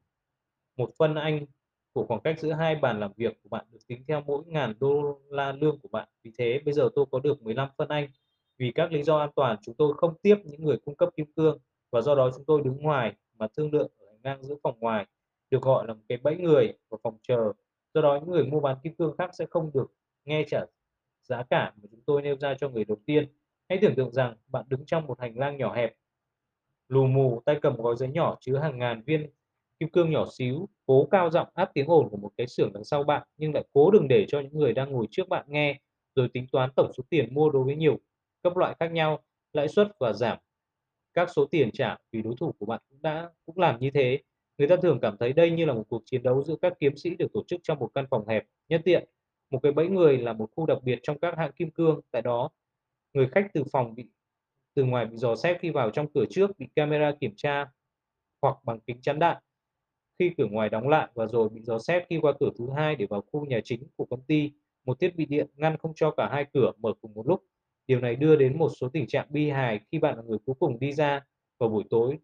một 0.77 0.91
phân 0.99 1.15
anh 1.15 1.47
của 1.93 2.07
khoảng 2.07 2.21
cách 2.21 2.41
giữa 2.41 2.53
hai 2.53 2.75
bàn 2.77 3.01
làm 3.01 3.13
việc 3.17 3.39
của 3.43 3.49
bạn 3.49 3.67
được 3.73 3.79
tính 3.87 4.05
theo 4.09 4.23
mỗi 4.27 4.43
ngàn 4.47 4.75
đô 4.81 5.21
la 5.29 5.53
lương 5.53 5.79
của 5.79 5.89
bạn. 5.89 6.09
Vì 6.25 6.33
thế, 6.39 6.61
bây 6.65 6.75
giờ 6.75 6.89
tôi 6.95 7.07
có 7.11 7.21
được 7.21 7.43
15 7.43 7.69
phân 7.79 7.89
anh. 7.89 8.09
Vì 8.59 8.73
các 8.75 8.93
lý 8.93 9.03
do 9.03 9.19
an 9.19 9.31
toàn, 9.37 9.57
chúng 9.63 9.75
tôi 9.75 9.95
không 9.97 10.15
tiếp 10.23 10.37
những 10.45 10.65
người 10.65 10.77
cung 10.85 10.97
cấp 10.97 11.09
kim 11.17 11.33
cương 11.37 11.59
và 11.91 12.01
do 12.01 12.15
đó 12.15 12.31
chúng 12.35 12.45
tôi 12.45 12.63
đứng 12.65 12.77
ngoài 12.77 13.13
mà 13.39 13.47
thương 13.57 13.73
lượng 13.73 13.91
ở 13.99 14.07
hành 14.07 14.21
lang 14.23 14.43
giữa 14.43 14.55
phòng 14.63 14.81
ngoài, 14.81 15.07
được 15.51 15.63
gọi 15.63 15.87
là 15.87 15.95
một 15.95 16.03
cái 16.09 16.19
bẫy 16.19 16.37
người 16.37 16.73
và 16.89 16.99
phòng 17.03 17.19
chờ 17.23 17.53
do 17.95 18.01
đó, 18.01 18.19
những 18.21 18.31
người 18.31 18.45
mua 18.45 18.61
bán 18.61 18.77
kim 18.83 18.95
cương 18.95 19.17
khác 19.19 19.31
sẽ 19.35 19.47
không 19.51 19.71
được 19.75 19.93
nghe 20.25 20.45
trả 20.49 20.65
giá 21.23 21.43
cả 21.51 21.73
mà 21.77 21.89
chúng 21.91 22.01
tôi 22.07 22.23
nêu 22.23 22.37
ra 22.37 22.55
cho 22.55 22.69
người 22.69 22.85
đầu 22.85 22.99
tiên 23.07 23.27
hãy 23.69 23.79
tưởng 23.83 23.95
tượng 23.95 24.13
rằng 24.13 24.37
bạn 24.47 24.65
đứng 24.69 24.87
trong 24.87 25.07
một 25.07 25.21
hành 25.21 25.39
lang 25.39 25.57
nhỏ 25.57 25.75
hẹp, 25.75 25.95
lù 26.89 27.07
mù, 27.07 27.43
tay 27.45 27.59
cầm 27.63 27.77
gói 27.77 27.97
giấy 27.97 28.09
nhỏ 28.09 28.37
chứa 28.41 28.59
hàng 28.59 28.79
ngàn 28.79 29.03
viên 29.07 29.31
kim 29.83 29.91
cương 29.91 30.11
nhỏ 30.11 30.27
xíu 30.33 30.69
cố 30.87 31.09
cao 31.11 31.31
giọng 31.31 31.49
áp 31.55 31.71
tiếng 31.75 31.87
ồn 31.87 32.09
của 32.11 32.17
một 32.17 32.31
cái 32.37 32.47
xưởng 32.47 32.73
đằng 32.75 32.85
sau 32.85 33.03
bạn 33.03 33.29
nhưng 33.37 33.55
lại 33.55 33.65
cố 33.73 33.91
đừng 33.91 34.09
để 34.09 34.27
cho 34.29 34.41
những 34.41 34.59
người 34.59 34.73
đang 34.73 34.93
ngồi 34.93 35.07
trước 35.11 35.29
bạn 35.29 35.45
nghe 35.49 35.79
rồi 36.15 36.29
tính 36.29 36.47
toán 36.53 36.71
tổng 36.77 36.93
số 36.97 37.05
tiền 37.11 37.35
mua 37.35 37.51
đối 37.51 37.65
với 37.65 37.77
nhiều 37.77 37.99
cấp 38.43 38.57
loại 38.57 38.75
khác 38.81 38.93
nhau 38.93 39.23
lãi 39.53 39.69
suất 39.69 39.89
và 40.01 40.13
giảm 40.13 40.39
các 41.15 41.31
số 41.37 41.45
tiền 41.45 41.71
trả 41.73 41.97
vì 42.13 42.23
đối 42.23 42.35
thủ 42.41 42.53
của 42.59 42.67
bạn 42.67 42.81
cũng 42.89 43.03
đã 43.03 43.31
cũng 43.47 43.59
làm 43.59 43.81
như 43.81 43.91
thế. 43.91 44.19
Người 44.59 44.69
ta 44.69 44.77
thường 44.83 44.99
cảm 45.03 45.17
thấy 45.17 45.33
đây 45.33 45.51
như 45.51 45.65
là 45.65 45.75
một 45.75 45.85
cuộc 45.89 46.03
chiến 46.05 46.23
đấu 46.23 46.45
giữa 46.45 46.57
các 46.63 46.73
kiếm 46.81 46.97
sĩ 46.97 47.11
được 47.11 47.33
tổ 47.33 47.45
chức 47.47 47.61
trong 47.63 47.79
một 47.79 47.91
căn 47.95 48.07
phòng 48.11 48.29
hẹp, 48.29 48.45
nhất 48.69 48.81
tiện. 48.85 49.09
Một 49.51 49.59
cái 49.63 49.73
bẫy 49.73 49.89
người 49.89 50.19
là 50.19 50.33
một 50.33 50.51
khu 50.57 50.67
đặc 50.67 50.79
biệt 50.83 50.99
trong 51.03 51.19
các 51.19 51.39
hãng 51.39 51.53
kim 51.53 51.71
cương, 51.71 52.01
tại 52.11 52.23
đó 52.23 52.51
người 53.15 53.29
khách 53.29 53.47
từ 53.55 53.65
phòng 53.73 53.95
bị 53.95 54.09
từ 54.75 54.85
ngoài 54.85 55.07
bị 55.07 55.17
dò 55.17 55.37
xét 55.37 55.61
khi 55.61 55.71
vào 55.71 55.91
trong 55.91 56.13
cửa 56.13 56.25
trước 56.31 56.59
bị 56.59 56.69
camera 56.77 57.13
kiểm 57.21 57.33
tra 57.37 57.67
hoặc 58.43 58.57
bằng 58.65 58.81
kính 58.81 59.01
chắn 59.03 59.19
đạn. 59.19 59.43
Khi 60.19 60.31
cửa 60.39 60.47
ngoài 60.51 60.69
đóng 60.69 60.89
lại 60.89 61.09
và 61.15 61.27
rồi 61.27 61.49
bị 61.49 61.63
dò 61.63 61.79
xét 61.79 62.07
khi 62.09 62.19
qua 62.23 62.33
cửa 62.41 62.51
thứ 62.59 62.71
hai 62.77 62.97
để 62.97 63.07
vào 63.07 63.21
khu 63.33 63.47
nhà 63.47 63.61
chính 63.65 63.83
của 63.97 64.05
công 64.05 64.23
ty, 64.23 64.53
một 64.85 65.01
thiết 65.01 65.17
bị 65.17 65.27
điện 65.27 65.47
ngăn 65.57 65.77
không 65.77 65.93
cho 65.97 66.11
cả 66.11 66.29
hai 66.33 66.47
cửa 66.53 66.73
mở 66.79 66.93
cùng 67.01 67.15
một 67.15 67.27
lúc. 67.27 67.43
Điều 67.87 68.01
này 68.01 68.17
đưa 68.17 68.37
đến 68.37 68.59
một 68.59 68.69
số 68.81 68.89
tình 68.89 69.07
trạng 69.07 69.27
bi 69.31 69.51
hài 69.51 69.81
khi 69.93 69.99
bạn 69.99 70.17
là 70.17 70.23
người 70.23 70.39
cuối 70.47 70.57
cùng 70.59 70.79
đi 70.79 70.93
ra 70.93 71.25
vào 71.59 71.69
buổi 71.69 71.85
tối, 71.91 72.19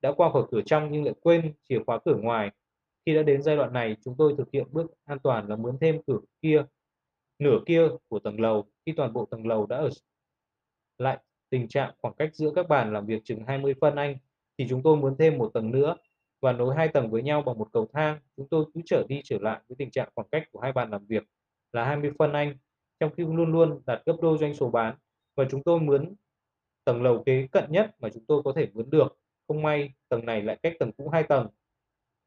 đã 0.00 0.12
qua 0.12 0.30
khỏi 0.32 0.42
cửa 0.50 0.60
trong 0.66 0.92
nhưng 0.92 1.04
lại 1.04 1.14
quên 1.20 1.52
chìa 1.68 1.78
khóa 1.86 1.98
cửa 2.04 2.16
ngoài. 2.16 2.50
Khi 3.06 3.14
đã 3.14 3.22
đến 3.22 3.42
giai 3.42 3.56
đoạn 3.56 3.72
này, 3.72 3.96
chúng 4.04 4.14
tôi 4.18 4.34
thực 4.38 4.50
hiện 4.52 4.66
bước 4.70 4.90
an 5.04 5.18
toàn 5.22 5.48
là 5.48 5.56
mướn 5.56 5.78
thêm 5.80 6.02
cửa 6.06 6.18
kia, 6.42 6.64
nửa 7.38 7.58
kia 7.66 7.88
của 8.08 8.18
tầng 8.18 8.40
lầu. 8.40 8.64
Khi 8.86 8.92
toàn 8.92 9.12
bộ 9.12 9.26
tầng 9.30 9.46
lầu 9.46 9.66
đã 9.66 9.76
ở 9.76 9.90
lại 10.98 11.18
tình 11.50 11.68
trạng 11.68 11.94
khoảng 11.98 12.14
cách 12.14 12.34
giữa 12.34 12.52
các 12.54 12.68
bàn 12.68 12.92
làm 12.92 13.06
việc 13.06 13.24
chừng 13.24 13.44
20 13.46 13.74
phân 13.80 13.96
Anh, 13.96 14.16
thì 14.58 14.66
chúng 14.68 14.82
tôi 14.82 14.96
muốn 14.96 15.16
thêm 15.18 15.38
một 15.38 15.50
tầng 15.54 15.70
nữa 15.70 15.96
và 16.40 16.52
nối 16.52 16.74
hai 16.76 16.88
tầng 16.88 17.10
với 17.10 17.22
nhau 17.22 17.42
bằng 17.42 17.58
một 17.58 17.68
cầu 17.72 17.88
thang. 17.92 18.20
Chúng 18.36 18.48
tôi 18.48 18.64
cứ 18.74 18.80
trở 18.86 19.04
đi 19.08 19.20
trở 19.24 19.38
lại 19.40 19.60
với 19.68 19.76
tình 19.78 19.90
trạng 19.90 20.08
khoảng 20.14 20.28
cách 20.32 20.44
của 20.52 20.60
hai 20.60 20.72
bàn 20.72 20.90
làm 20.90 21.06
việc 21.06 21.24
là 21.72 21.84
20 21.84 22.12
phân 22.18 22.32
Anh, 22.32 22.56
trong 23.00 23.10
khi 23.16 23.22
luôn 23.24 23.52
luôn 23.52 23.82
đạt 23.86 24.02
gấp 24.06 24.16
đôi 24.22 24.38
doanh 24.38 24.54
số 24.54 24.70
bán 24.70 24.96
và 25.36 25.44
chúng 25.50 25.62
tôi 25.62 25.80
mướn 25.80 26.14
tầng 26.84 27.02
lầu 27.02 27.22
kế 27.26 27.46
cận 27.52 27.64
nhất 27.68 27.90
mà 27.98 28.08
chúng 28.14 28.24
tôi 28.26 28.42
có 28.44 28.52
thể 28.56 28.68
mướn 28.74 28.90
được. 28.90 29.18
Không 29.48 29.62
may, 29.62 29.92
tầng 30.08 30.26
này 30.26 30.42
lại 30.42 30.58
cách 30.62 30.72
tầng 30.78 30.92
cũ 30.92 31.08
hai 31.08 31.22
tầng. 31.22 31.48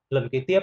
Lần 0.09 0.29
kế 0.29 0.39
tiếp, 0.47 0.59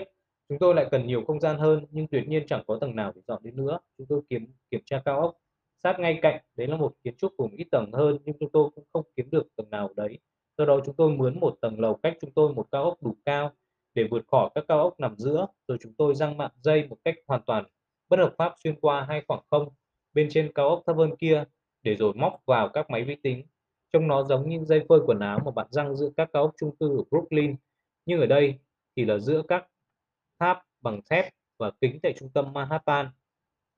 chúng 0.48 0.58
tôi 0.58 0.74
lại 0.74 0.88
cần 0.90 1.06
nhiều 1.06 1.24
không 1.26 1.40
gian 1.40 1.58
hơn 1.58 1.86
nhưng 1.90 2.06
tuyệt 2.08 2.28
nhiên 2.28 2.46
chẳng 2.46 2.64
có 2.66 2.78
tầng 2.80 2.96
nào 2.96 3.12
để 3.14 3.22
dọn 3.26 3.42
đến 3.42 3.56
nữa. 3.56 3.78
Chúng 3.98 4.06
tôi 4.06 4.20
kiểm 4.30 4.52
kiểm 4.70 4.80
tra 4.84 5.02
cao 5.04 5.20
ốc 5.20 5.38
sát 5.82 6.00
ngay 6.00 6.18
cạnh, 6.22 6.40
đấy 6.56 6.66
là 6.66 6.76
một 6.76 6.94
kiến 7.04 7.16
trúc 7.16 7.32
cùng 7.36 7.50
ít 7.56 7.68
tầng 7.70 7.90
hơn 7.92 8.18
nhưng 8.24 8.36
chúng 8.40 8.50
tôi 8.52 8.70
cũng 8.74 8.84
không 8.92 9.04
kiếm 9.16 9.30
được 9.30 9.46
tầng 9.56 9.70
nào 9.70 9.90
đấy. 9.96 10.18
Do 10.58 10.64
đó 10.64 10.80
chúng 10.84 10.94
tôi 10.94 11.16
mướn 11.16 11.40
một 11.40 11.58
tầng 11.60 11.80
lầu 11.80 11.94
cách 11.94 12.16
chúng 12.20 12.30
tôi 12.30 12.54
một 12.54 12.66
cao 12.72 12.84
ốc 12.84 13.02
đủ 13.02 13.16
cao 13.24 13.52
để 13.94 14.08
vượt 14.10 14.24
khỏi 14.30 14.50
các 14.54 14.64
cao 14.68 14.78
ốc 14.78 15.00
nằm 15.00 15.14
giữa, 15.18 15.46
rồi 15.68 15.78
chúng 15.80 15.94
tôi 15.94 16.14
răng 16.14 16.36
mạng 16.36 16.50
dây 16.62 16.86
một 16.86 16.96
cách 17.04 17.14
hoàn 17.26 17.42
toàn 17.46 17.64
bất 18.08 18.18
hợp 18.18 18.34
pháp 18.38 18.54
xuyên 18.64 18.80
qua 18.80 19.06
hai 19.08 19.22
khoảng 19.28 19.40
không 19.50 19.68
bên 20.12 20.28
trên 20.30 20.52
cao 20.52 20.68
ốc 20.68 20.82
thấp 20.86 20.96
hơn 20.96 21.16
kia 21.16 21.44
để 21.82 21.96
rồi 21.96 22.12
móc 22.14 22.42
vào 22.46 22.68
các 22.68 22.90
máy 22.90 23.04
vi 23.04 23.16
tính. 23.22 23.46
Trông 23.92 24.08
nó 24.08 24.24
giống 24.24 24.48
như 24.48 24.64
dây 24.64 24.84
phơi 24.88 25.00
quần 25.06 25.18
áo 25.18 25.38
mà 25.44 25.50
bạn 25.50 25.66
răng 25.70 25.96
giữa 25.96 26.10
các 26.16 26.30
cao 26.32 26.42
ốc 26.42 26.54
chung 26.60 26.76
cư 26.76 26.98
ở 26.98 27.02
Brooklyn, 27.10 27.56
nhưng 28.06 28.20
ở 28.20 28.26
đây 28.26 28.58
thì 28.96 29.04
là 29.04 29.18
giữa 29.18 29.42
các 29.48 29.66
tháp 30.38 30.62
bằng 30.80 31.00
thép 31.10 31.32
và 31.58 31.70
kính 31.80 31.98
tại 32.02 32.14
trung 32.18 32.30
tâm 32.34 32.52
Manhattan. 32.52 33.06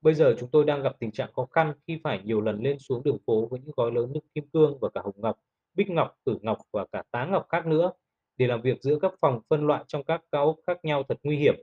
Bây 0.01 0.15
giờ 0.15 0.35
chúng 0.41 0.51
tôi 0.51 0.65
đang 0.65 0.83
gặp 0.83 0.97
tình 0.99 1.13
trạng 1.13 1.33
khó 1.33 1.47
khăn 1.51 1.73
khi 1.87 2.01
phải 2.05 2.21
nhiều 2.25 2.41
lần 2.41 2.63
lên 2.63 2.79
xuống 2.79 3.03
đường 3.03 3.19
phố 3.27 3.47
với 3.47 3.61
những 3.61 3.75
gói 3.77 3.93
lớn 3.93 4.13
nước 4.13 4.21
kim 4.35 4.49
cương 4.53 4.79
và 4.81 4.89
cả 4.95 5.01
hồng 5.05 5.21
ngọc, 5.21 5.41
bích 5.81 5.91
ngọc, 5.91 6.17
tử 6.25 6.39
ngọc 6.43 6.59
và 6.73 6.87
cả 6.93 7.03
tá 7.11 7.25
ngọc 7.25 7.47
khác 7.49 7.67
nữa 7.67 7.93
để 8.37 8.47
làm 8.47 8.63
việc 8.63 8.83
giữa 8.83 8.99
các 9.03 9.13
phòng 9.21 9.41
phân 9.51 9.67
loại 9.67 9.85
trong 9.87 10.05
các 10.05 10.23
cao 10.33 10.45
ốc 10.47 10.57
khác 10.67 10.85
nhau 10.85 11.03
thật 11.09 11.19
nguy 11.23 11.37
hiểm. 11.37 11.55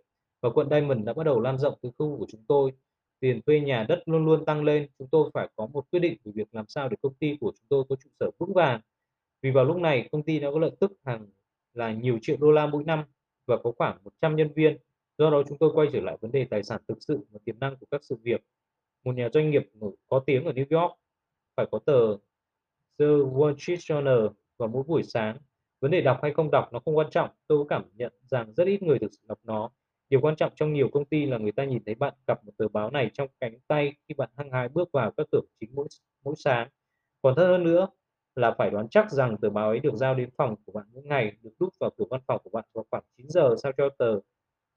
Và 0.42 0.50
quận 0.50 0.70
Diamond 0.70 1.06
đã 1.06 1.14
bắt 1.14 1.24
đầu 1.24 1.40
lan 1.40 1.58
rộng 1.58 1.76
từ 1.82 1.92
khu 1.98 2.18
của 2.18 2.26
chúng 2.30 2.46
tôi. 2.48 2.72
Tiền 3.20 3.42
thuê 3.46 3.60
nhà 3.60 3.86
đất 3.90 4.04
luôn 4.06 4.26
luôn 4.26 4.46
tăng 4.46 4.64
lên. 4.64 4.88
Chúng 5.00 5.08
tôi 5.12 5.30
phải 5.34 5.50
có 5.56 5.68
một 5.68 5.86
quyết 5.92 6.00
định 6.00 6.18
về 6.24 6.32
việc 6.36 6.48
làm 6.52 6.66
sao 6.68 6.90
để 6.90 6.98
công 7.02 7.14
ty 7.14 7.38
của 7.40 7.52
chúng 7.60 7.66
tôi 7.70 7.84
có 7.90 7.96
trụ 7.96 8.10
sở 8.20 8.32
vững 8.38 8.54
vàng. 8.54 8.82
Vì 9.42 9.52
vào 9.52 9.66
lúc 9.66 9.78
này 9.78 10.10
công 10.12 10.24
ty 10.24 10.40
đã 10.40 10.52
có 10.52 10.60
lợi 10.60 10.72
tức 10.80 10.92
hàng 11.06 11.28
là 11.74 11.94
nhiều 11.94 12.20
triệu 12.22 12.38
đô 12.40 12.52
la 12.52 12.66
mỗi 12.66 12.84
năm 12.84 13.04
và 13.48 13.58
có 13.64 13.72
khoảng 13.78 13.98
100 14.04 14.36
nhân 14.36 14.54
viên. 14.56 14.78
Do 15.18 15.30
đó 15.30 15.44
chúng 15.50 15.58
tôi 15.58 15.72
quay 15.74 15.88
trở 15.94 16.02
lại 16.02 16.18
vấn 16.22 16.32
đề 16.32 16.46
tài 16.46 16.64
sản 16.64 16.82
thực 16.88 16.98
sự 17.00 17.20
và 17.32 17.40
tiềm 17.46 17.60
năng 17.60 17.76
của 17.76 17.86
các 17.92 18.04
sự 18.04 18.16
việc. 18.22 18.42
Một 19.04 19.16
nhà 19.16 19.30
doanh 19.34 19.50
nghiệp 19.52 19.64
có 20.08 20.20
tiếng 20.20 20.46
ở 20.46 20.52
New 20.52 20.82
York 20.82 20.98
phải 21.56 21.66
có 21.72 21.80
tờ 21.80 22.18
The 23.00 23.06
Wall 23.06 23.58
Street 23.58 23.80
Journal 23.80 24.30
vào 24.58 24.70
mỗi 24.70 24.84
buổi 24.84 25.04
sáng. 25.04 25.38
Vấn 25.82 25.92
đề 25.92 26.02
đọc 26.02 26.20
hay 26.22 26.34
không 26.34 26.52
đọc 26.52 26.70
nó 26.74 26.80
không 26.86 26.98
quan 26.98 27.08
trọng. 27.12 27.30
Tôi 27.48 27.58
có 27.58 27.66
cảm 27.70 27.84
nhận 27.94 28.14
rằng 28.22 28.54
rất 28.54 28.68
ít 28.68 28.84
người 28.84 29.00
thực 29.00 29.12
sự 29.14 29.20
đọc 29.28 29.40
nó. 29.44 29.70
Điều 30.10 30.22
quan 30.22 30.36
trọng 30.36 30.52
trong 30.56 30.74
nhiều 30.74 30.90
công 30.90 31.06
ty 31.06 31.26
là 31.26 31.38
người 31.38 31.52
ta 31.52 31.64
nhìn 31.64 31.84
thấy 31.86 31.96
bạn 31.96 32.14
cầm 32.26 32.38
một 32.44 32.52
tờ 32.58 32.68
báo 32.68 32.92
này 32.92 33.12
trong 33.14 33.30
cánh 33.40 33.60
tay 33.68 33.94
khi 34.08 34.14
bạn 34.14 34.30
hăng 34.38 34.52
hái 34.52 34.70
bước 34.70 34.90
vào 34.94 35.12
các 35.18 35.28
cửa 35.32 35.42
chính 35.60 35.70
mỗi 35.76 35.88
mỗi 36.24 36.36
sáng. 36.38 36.70
Còn 37.22 37.36
thấp 37.36 37.48
hơn 37.48 37.64
nữa 37.64 37.88
là 38.36 38.56
phải 38.58 38.70
đoán 38.70 38.90
chắc 38.90 39.12
rằng 39.12 39.38
tờ 39.42 39.50
báo 39.50 39.70
ấy 39.70 39.80
được 39.80 39.96
giao 39.96 40.16
đến 40.16 40.30
phòng 40.38 40.56
của 40.66 40.72
bạn 40.72 40.86
mỗi 40.94 41.04
ngày, 41.04 41.32
được 41.42 41.52
đút 41.60 41.74
vào 41.80 41.90
cửa 41.98 42.06
văn 42.10 42.22
phòng 42.28 42.42
của 42.44 42.50
bạn 42.50 42.66
vào 42.74 42.86
khoảng 42.92 43.04
9 43.18 43.26
giờ 43.30 43.56
sao 43.64 43.72
cho 43.78 43.90
tờ 43.90 44.20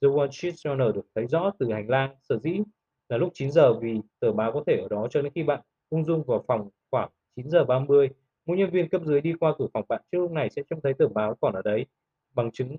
The 0.02 0.08
Wall 0.08 0.30
Street 0.30 0.54
Journal 0.54 0.92
được 0.92 1.06
thấy 1.14 1.26
rõ 1.26 1.50
từ 1.58 1.72
hành 1.72 1.88
lang. 1.88 2.14
Sở 2.22 2.38
dĩ 2.38 2.60
là 3.08 3.16
lúc 3.16 3.30
9 3.34 3.50
giờ 3.50 3.74
vì 3.74 4.00
tờ 4.20 4.32
báo 4.32 4.52
có 4.52 4.64
thể 4.66 4.76
ở 4.82 4.88
đó 4.88 5.06
cho 5.10 5.22
đến 5.22 5.32
khi 5.34 5.42
bạn 5.42 5.60
ung 5.90 6.04
dung 6.04 6.24
vào 6.26 6.44
phòng 6.48 6.68
khoảng 6.90 7.10
9 7.36 7.50
giờ 7.50 7.64
30. 7.64 8.08
một 8.46 8.54
nhân 8.54 8.70
viên 8.70 8.88
cấp 8.88 9.02
dưới 9.04 9.20
đi 9.20 9.32
qua 9.40 9.54
cửa 9.58 9.66
phòng 9.74 9.84
bạn 9.88 10.02
trước 10.12 10.18
lúc 10.18 10.32
này 10.32 10.50
sẽ 10.50 10.62
trông 10.70 10.80
thấy 10.82 10.94
tờ 10.94 11.08
báo 11.08 11.34
còn 11.40 11.54
ở 11.54 11.62
đấy, 11.62 11.86
bằng 12.34 12.50
chứng 12.52 12.76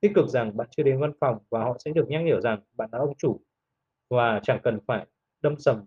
tích 0.00 0.12
cực 0.14 0.28
rằng 0.28 0.56
bạn 0.56 0.68
chưa 0.70 0.82
đến 0.82 1.00
văn 1.00 1.12
phòng 1.20 1.38
và 1.50 1.64
họ 1.64 1.76
sẽ 1.84 1.90
được 1.90 2.08
nhắc 2.08 2.22
nhở 2.24 2.40
rằng 2.40 2.60
bạn 2.76 2.90
đã 2.92 2.98
ông 2.98 3.14
chủ 3.18 3.40
và 4.10 4.40
chẳng 4.42 4.60
cần 4.62 4.78
phải 4.86 5.06
đâm 5.42 5.58
sầm 5.58 5.84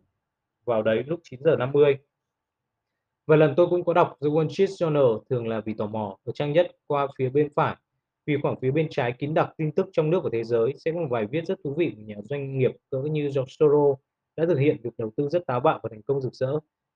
vào 0.65 0.83
đấy 0.83 1.03
lúc 1.07 1.19
9 1.23 1.39
giờ 1.43 1.55
50. 1.55 1.97
Và 3.27 3.35
lần 3.35 3.53
tôi 3.57 3.67
cũng 3.69 3.83
có 3.83 3.93
đọc 3.93 4.17
The 4.21 4.27
Wall 4.27 4.49
Street 4.49 4.69
Journal 4.69 5.23
thường 5.29 5.47
là 5.47 5.61
vì 5.61 5.73
tò 5.73 5.87
mò 5.87 6.17
ở 6.23 6.31
trang 6.31 6.53
nhất 6.53 6.71
qua 6.87 7.07
phía 7.17 7.29
bên 7.29 7.49
phải 7.55 7.75
vì 8.25 8.37
khoảng 8.41 8.59
phía 8.61 8.71
bên 8.71 8.87
trái 8.89 9.13
kín 9.19 9.33
đặc 9.33 9.53
tin 9.57 9.71
tức 9.71 9.89
trong 9.91 10.09
nước 10.09 10.19
và 10.23 10.29
thế 10.33 10.43
giới 10.43 10.73
sẽ 10.77 10.91
có 10.91 10.99
một 10.99 11.07
bài 11.09 11.25
viết 11.25 11.45
rất 11.45 11.59
thú 11.63 11.73
vị 11.77 11.93
của 11.95 12.01
nhà 12.01 12.15
doanh 12.23 12.57
nghiệp 12.57 12.71
cỡ 12.91 12.97
như 13.01 13.23
George 13.23 13.53
Soros 13.59 13.97
đã 14.35 14.45
thực 14.45 14.57
hiện 14.57 14.77
việc 14.83 14.93
đầu 14.97 15.11
tư 15.17 15.29
rất 15.29 15.45
táo 15.47 15.59
bạo 15.59 15.79
và 15.83 15.89
thành 15.91 16.01
công 16.01 16.21
rực 16.21 16.33
rỡ. 16.33 16.51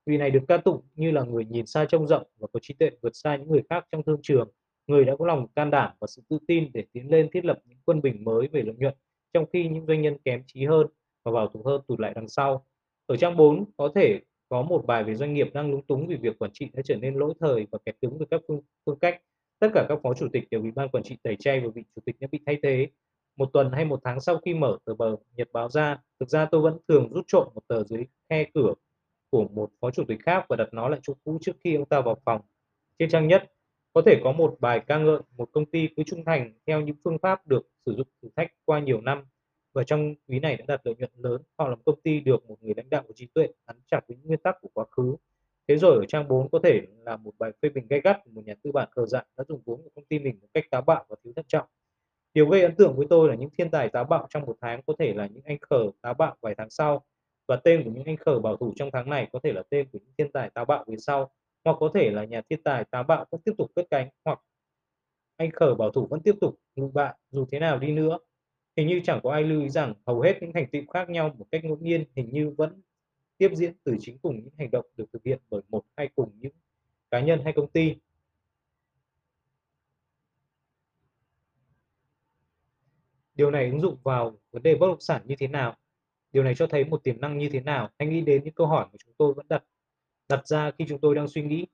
Vì 0.06 0.16
này 0.16 0.30
được 0.30 0.40
ca 0.48 0.56
tụng 0.56 0.82
như 0.94 1.10
là 1.10 1.22
người 1.22 1.44
nhìn 1.44 1.66
xa 1.66 1.84
trông 1.84 2.06
rộng 2.06 2.26
và 2.38 2.48
có 2.52 2.60
trí 2.62 2.74
tuệ 2.74 2.90
vượt 3.02 3.16
xa 3.16 3.36
những 3.36 3.48
người 3.48 3.62
khác 3.70 3.86
trong 3.92 4.02
thương 4.02 4.20
trường, 4.22 4.50
người 4.86 5.04
đã 5.04 5.16
có 5.18 5.26
lòng 5.26 5.46
can 5.56 5.70
đảm 5.70 5.92
và 6.00 6.06
sự 6.06 6.22
tự 6.28 6.38
tin 6.48 6.70
để 6.74 6.84
tiến 6.92 7.10
lên 7.10 7.28
thiết 7.32 7.44
lập 7.44 7.58
những 7.64 7.78
quân 7.84 8.02
bình 8.02 8.24
mới 8.24 8.48
về 8.48 8.62
lợi 8.62 8.74
nhuận, 8.78 8.94
trong 9.32 9.46
khi 9.52 9.68
những 9.68 9.86
doanh 9.86 10.02
nhân 10.02 10.16
kém 10.24 10.42
trí 10.46 10.64
hơn 10.64 10.86
và 11.24 11.32
bảo 11.32 11.48
thủ 11.48 11.62
hơn 11.66 11.80
tụt 11.88 12.00
lại 12.00 12.12
đằng 12.14 12.28
sau. 12.28 12.66
Ở 13.06 13.16
trang 13.16 13.36
4 13.36 13.64
có 13.76 13.92
thể 13.94 14.20
có 14.48 14.62
một 14.62 14.86
bài 14.86 15.04
về 15.04 15.14
doanh 15.14 15.34
nghiệp 15.34 15.50
đang 15.54 15.70
lúng 15.70 15.86
túng 15.86 16.06
vì 16.06 16.16
việc 16.16 16.38
quản 16.38 16.50
trị 16.54 16.70
đã 16.72 16.82
trở 16.84 16.96
nên 16.96 17.14
lỗi 17.14 17.34
thời 17.40 17.66
và 17.70 17.78
kẹt 17.86 17.96
cứng 18.02 18.18
với 18.18 18.26
các 18.30 18.40
phương, 18.48 18.60
phương 18.86 18.98
cách 18.98 19.20
Tất 19.64 19.70
cả 19.74 19.86
các 19.88 19.98
phó 20.02 20.14
chủ 20.14 20.28
tịch 20.32 20.50
đều 20.50 20.60
bị 20.60 20.70
ban 20.70 20.88
quản 20.88 21.04
trị 21.04 21.16
tẩy 21.22 21.36
chay 21.36 21.60
và 21.60 21.68
vị 21.74 21.84
chủ 21.96 22.02
tịch 22.06 22.16
đã 22.20 22.28
bị 22.32 22.40
thay 22.46 22.58
thế. 22.62 22.88
Một 23.36 23.50
tuần 23.52 23.72
hay 23.72 23.84
một 23.84 24.00
tháng 24.04 24.20
sau 24.20 24.38
khi 24.38 24.54
mở 24.54 24.78
tờ 24.84 24.94
bờ 24.94 25.16
nhật 25.36 25.48
báo 25.52 25.68
ra, 25.68 25.98
thực 26.20 26.28
ra 26.28 26.44
tôi 26.50 26.60
vẫn 26.60 26.78
thường 26.88 27.12
rút 27.12 27.24
trộm 27.28 27.48
một 27.54 27.62
tờ 27.68 27.84
dưới 27.84 28.04
khe 28.30 28.44
cửa 28.54 28.74
của 29.34 29.48
một 29.48 29.70
phó 29.80 29.90
chủ 29.90 30.04
tịch 30.08 30.18
khác 30.22 30.46
và 30.48 30.56
đặt 30.56 30.68
nó 30.72 30.88
lại 30.88 31.00
chỗ 31.02 31.14
cũ 31.24 31.38
trước 31.40 31.52
khi 31.64 31.74
ông 31.74 31.88
ta 31.88 32.00
vào 32.00 32.16
phòng. 32.24 32.40
Trên 32.98 33.08
trang 33.08 33.28
nhất, 33.28 33.52
có 33.92 34.02
thể 34.06 34.20
có 34.24 34.32
một 34.32 34.56
bài 34.60 34.80
ca 34.86 34.98
ngợi 34.98 35.20
một 35.36 35.48
công 35.52 35.66
ty 35.66 35.88
cứ 35.96 36.02
trung 36.06 36.24
thành 36.24 36.52
theo 36.66 36.80
những 36.80 36.96
phương 37.04 37.18
pháp 37.18 37.46
được 37.46 37.68
sử 37.86 37.94
dụng 37.94 38.06
thử 38.22 38.28
thách 38.36 38.52
qua 38.64 38.80
nhiều 38.80 39.00
năm, 39.00 39.24
và 39.72 39.84
trong 39.84 40.14
quý 40.28 40.40
này 40.40 40.56
đã 40.56 40.64
đạt 40.68 40.80
lợi 40.84 40.94
nhuận 40.98 41.10
lớn. 41.16 41.42
Họ 41.58 41.70
một 41.70 41.78
công 41.84 42.00
ty 42.00 42.20
được 42.20 42.46
một 42.48 42.56
người 42.60 42.74
lãnh 42.76 42.90
đạo 42.90 43.02
của 43.08 43.12
trí 43.16 43.26
tuệ 43.26 43.48
gắn 43.66 43.76
chặt 43.90 44.00
với 44.08 44.16
những 44.16 44.26
nguyên 44.26 44.40
tắc 44.40 44.56
của 44.60 44.68
quá 44.74 44.84
khứ 44.90 45.16
Thế 45.68 45.76
rồi 45.76 45.98
ở 45.98 46.04
trang 46.08 46.28
4 46.28 46.50
có 46.50 46.58
thể 46.64 46.80
là 47.04 47.16
một 47.16 47.32
bài 47.38 47.52
phê 47.62 47.68
bình 47.68 47.86
gay 47.90 48.00
gắt 48.00 48.24
của 48.24 48.30
một 48.30 48.42
nhà 48.44 48.54
tư 48.62 48.72
bản 48.72 48.88
cờ 48.94 49.06
dại 49.06 49.24
đã 49.36 49.44
dùng 49.48 49.62
vốn 49.66 49.82
của 49.82 49.90
công 49.94 50.04
ty 50.04 50.18
mình 50.18 50.38
một 50.40 50.48
cách 50.54 50.64
táo 50.70 50.82
bạo 50.82 51.04
và 51.08 51.16
thiếu 51.24 51.32
thận 51.36 51.44
trọng. 51.48 51.66
Điều 52.34 52.48
gây 52.48 52.62
ấn 52.62 52.74
tượng 52.74 52.96
với 52.96 53.06
tôi 53.10 53.28
là 53.28 53.34
những 53.34 53.50
thiên 53.58 53.70
tài 53.70 53.88
táo 53.88 54.04
bạo 54.04 54.26
trong 54.30 54.46
một 54.46 54.56
tháng 54.60 54.82
có 54.86 54.94
thể 54.98 55.14
là 55.14 55.26
những 55.26 55.42
anh 55.44 55.58
khờ 55.70 55.90
táo 56.02 56.14
bạo 56.14 56.36
vài 56.40 56.54
tháng 56.58 56.70
sau 56.70 57.04
và 57.46 57.56
tên 57.56 57.84
của 57.84 57.90
những 57.90 58.04
anh 58.04 58.16
khờ 58.16 58.38
bảo 58.38 58.56
thủ 58.56 58.72
trong 58.76 58.90
tháng 58.92 59.10
này 59.10 59.28
có 59.32 59.38
thể 59.42 59.52
là 59.52 59.62
tên 59.70 59.88
của 59.92 59.98
những 59.98 60.14
thiên 60.18 60.32
tài 60.32 60.50
táo 60.50 60.64
bạo 60.64 60.84
về 60.86 60.96
sau, 60.98 61.30
hoặc 61.64 61.76
có 61.80 61.90
thể 61.94 62.10
là 62.10 62.24
nhà 62.24 62.42
thiên 62.50 62.62
tài 62.62 62.84
táo 62.84 63.02
bạo 63.02 63.26
vẫn 63.30 63.40
tiếp 63.44 63.52
tục 63.58 63.70
cất 63.74 63.86
cánh, 63.90 64.08
hoặc 64.24 64.40
anh 65.36 65.50
khờ 65.50 65.74
bảo 65.74 65.90
thủ 65.90 66.06
vẫn 66.10 66.20
tiếp 66.22 66.34
tục 66.40 66.54
ngụ 66.76 66.90
bại 66.90 67.14
dù 67.30 67.46
thế 67.50 67.58
nào 67.58 67.78
đi 67.78 67.92
nữa 67.92 68.18
hình 68.76 68.88
như 68.88 69.00
chẳng 69.04 69.20
có 69.22 69.32
ai 69.32 69.42
lưu 69.42 69.62
ý 69.62 69.68
rằng 69.68 69.94
hầu 70.06 70.20
hết 70.20 70.38
những 70.40 70.52
thành 70.52 70.66
tựu 70.72 70.82
khác 70.92 71.10
nhau 71.10 71.34
một 71.38 71.46
cách 71.50 71.64
ngẫu 71.64 71.76
nhiên 71.76 72.04
hình 72.16 72.30
như 72.32 72.54
vẫn 72.58 72.82
tiếp 73.38 73.50
diễn 73.54 73.72
từ 73.84 73.96
chính 74.00 74.18
cùng 74.18 74.36
những 74.36 74.54
hành 74.58 74.70
động 74.70 74.86
được 74.96 75.04
thực 75.12 75.24
hiện 75.24 75.40
bởi 75.50 75.62
một 75.68 75.82
hay 75.96 76.08
cùng 76.14 76.30
những 76.40 76.52
cá 77.10 77.20
nhân 77.20 77.40
hay 77.44 77.52
công 77.52 77.70
ty. 77.70 77.96
Điều 83.34 83.50
này 83.50 83.70
ứng 83.70 83.80
dụng 83.80 83.96
vào 84.02 84.38
vấn 84.50 84.62
đề 84.62 84.74
bất 84.74 84.86
động 84.86 85.00
sản 85.00 85.22
như 85.24 85.34
thế 85.38 85.48
nào? 85.48 85.76
Điều 86.34 86.42
này 86.42 86.54
cho 86.54 86.66
thấy 86.66 86.84
một 86.84 87.04
tiềm 87.04 87.20
năng 87.20 87.38
như 87.38 87.48
thế 87.48 87.60
nào? 87.60 87.90
Hãy 87.98 88.08
nghĩ 88.08 88.20
đến 88.20 88.44
những 88.44 88.54
câu 88.54 88.66
hỏi 88.66 88.86
mà 88.92 88.96
chúng 89.04 89.14
tôi 89.18 89.34
vẫn 89.34 89.46
đặt 89.48 89.64
đặt 90.28 90.46
ra 90.46 90.70
khi 90.78 90.84
chúng 90.88 91.00
tôi 91.00 91.14
đang 91.14 91.28
suy 91.28 91.42
nghĩ, 91.42 91.66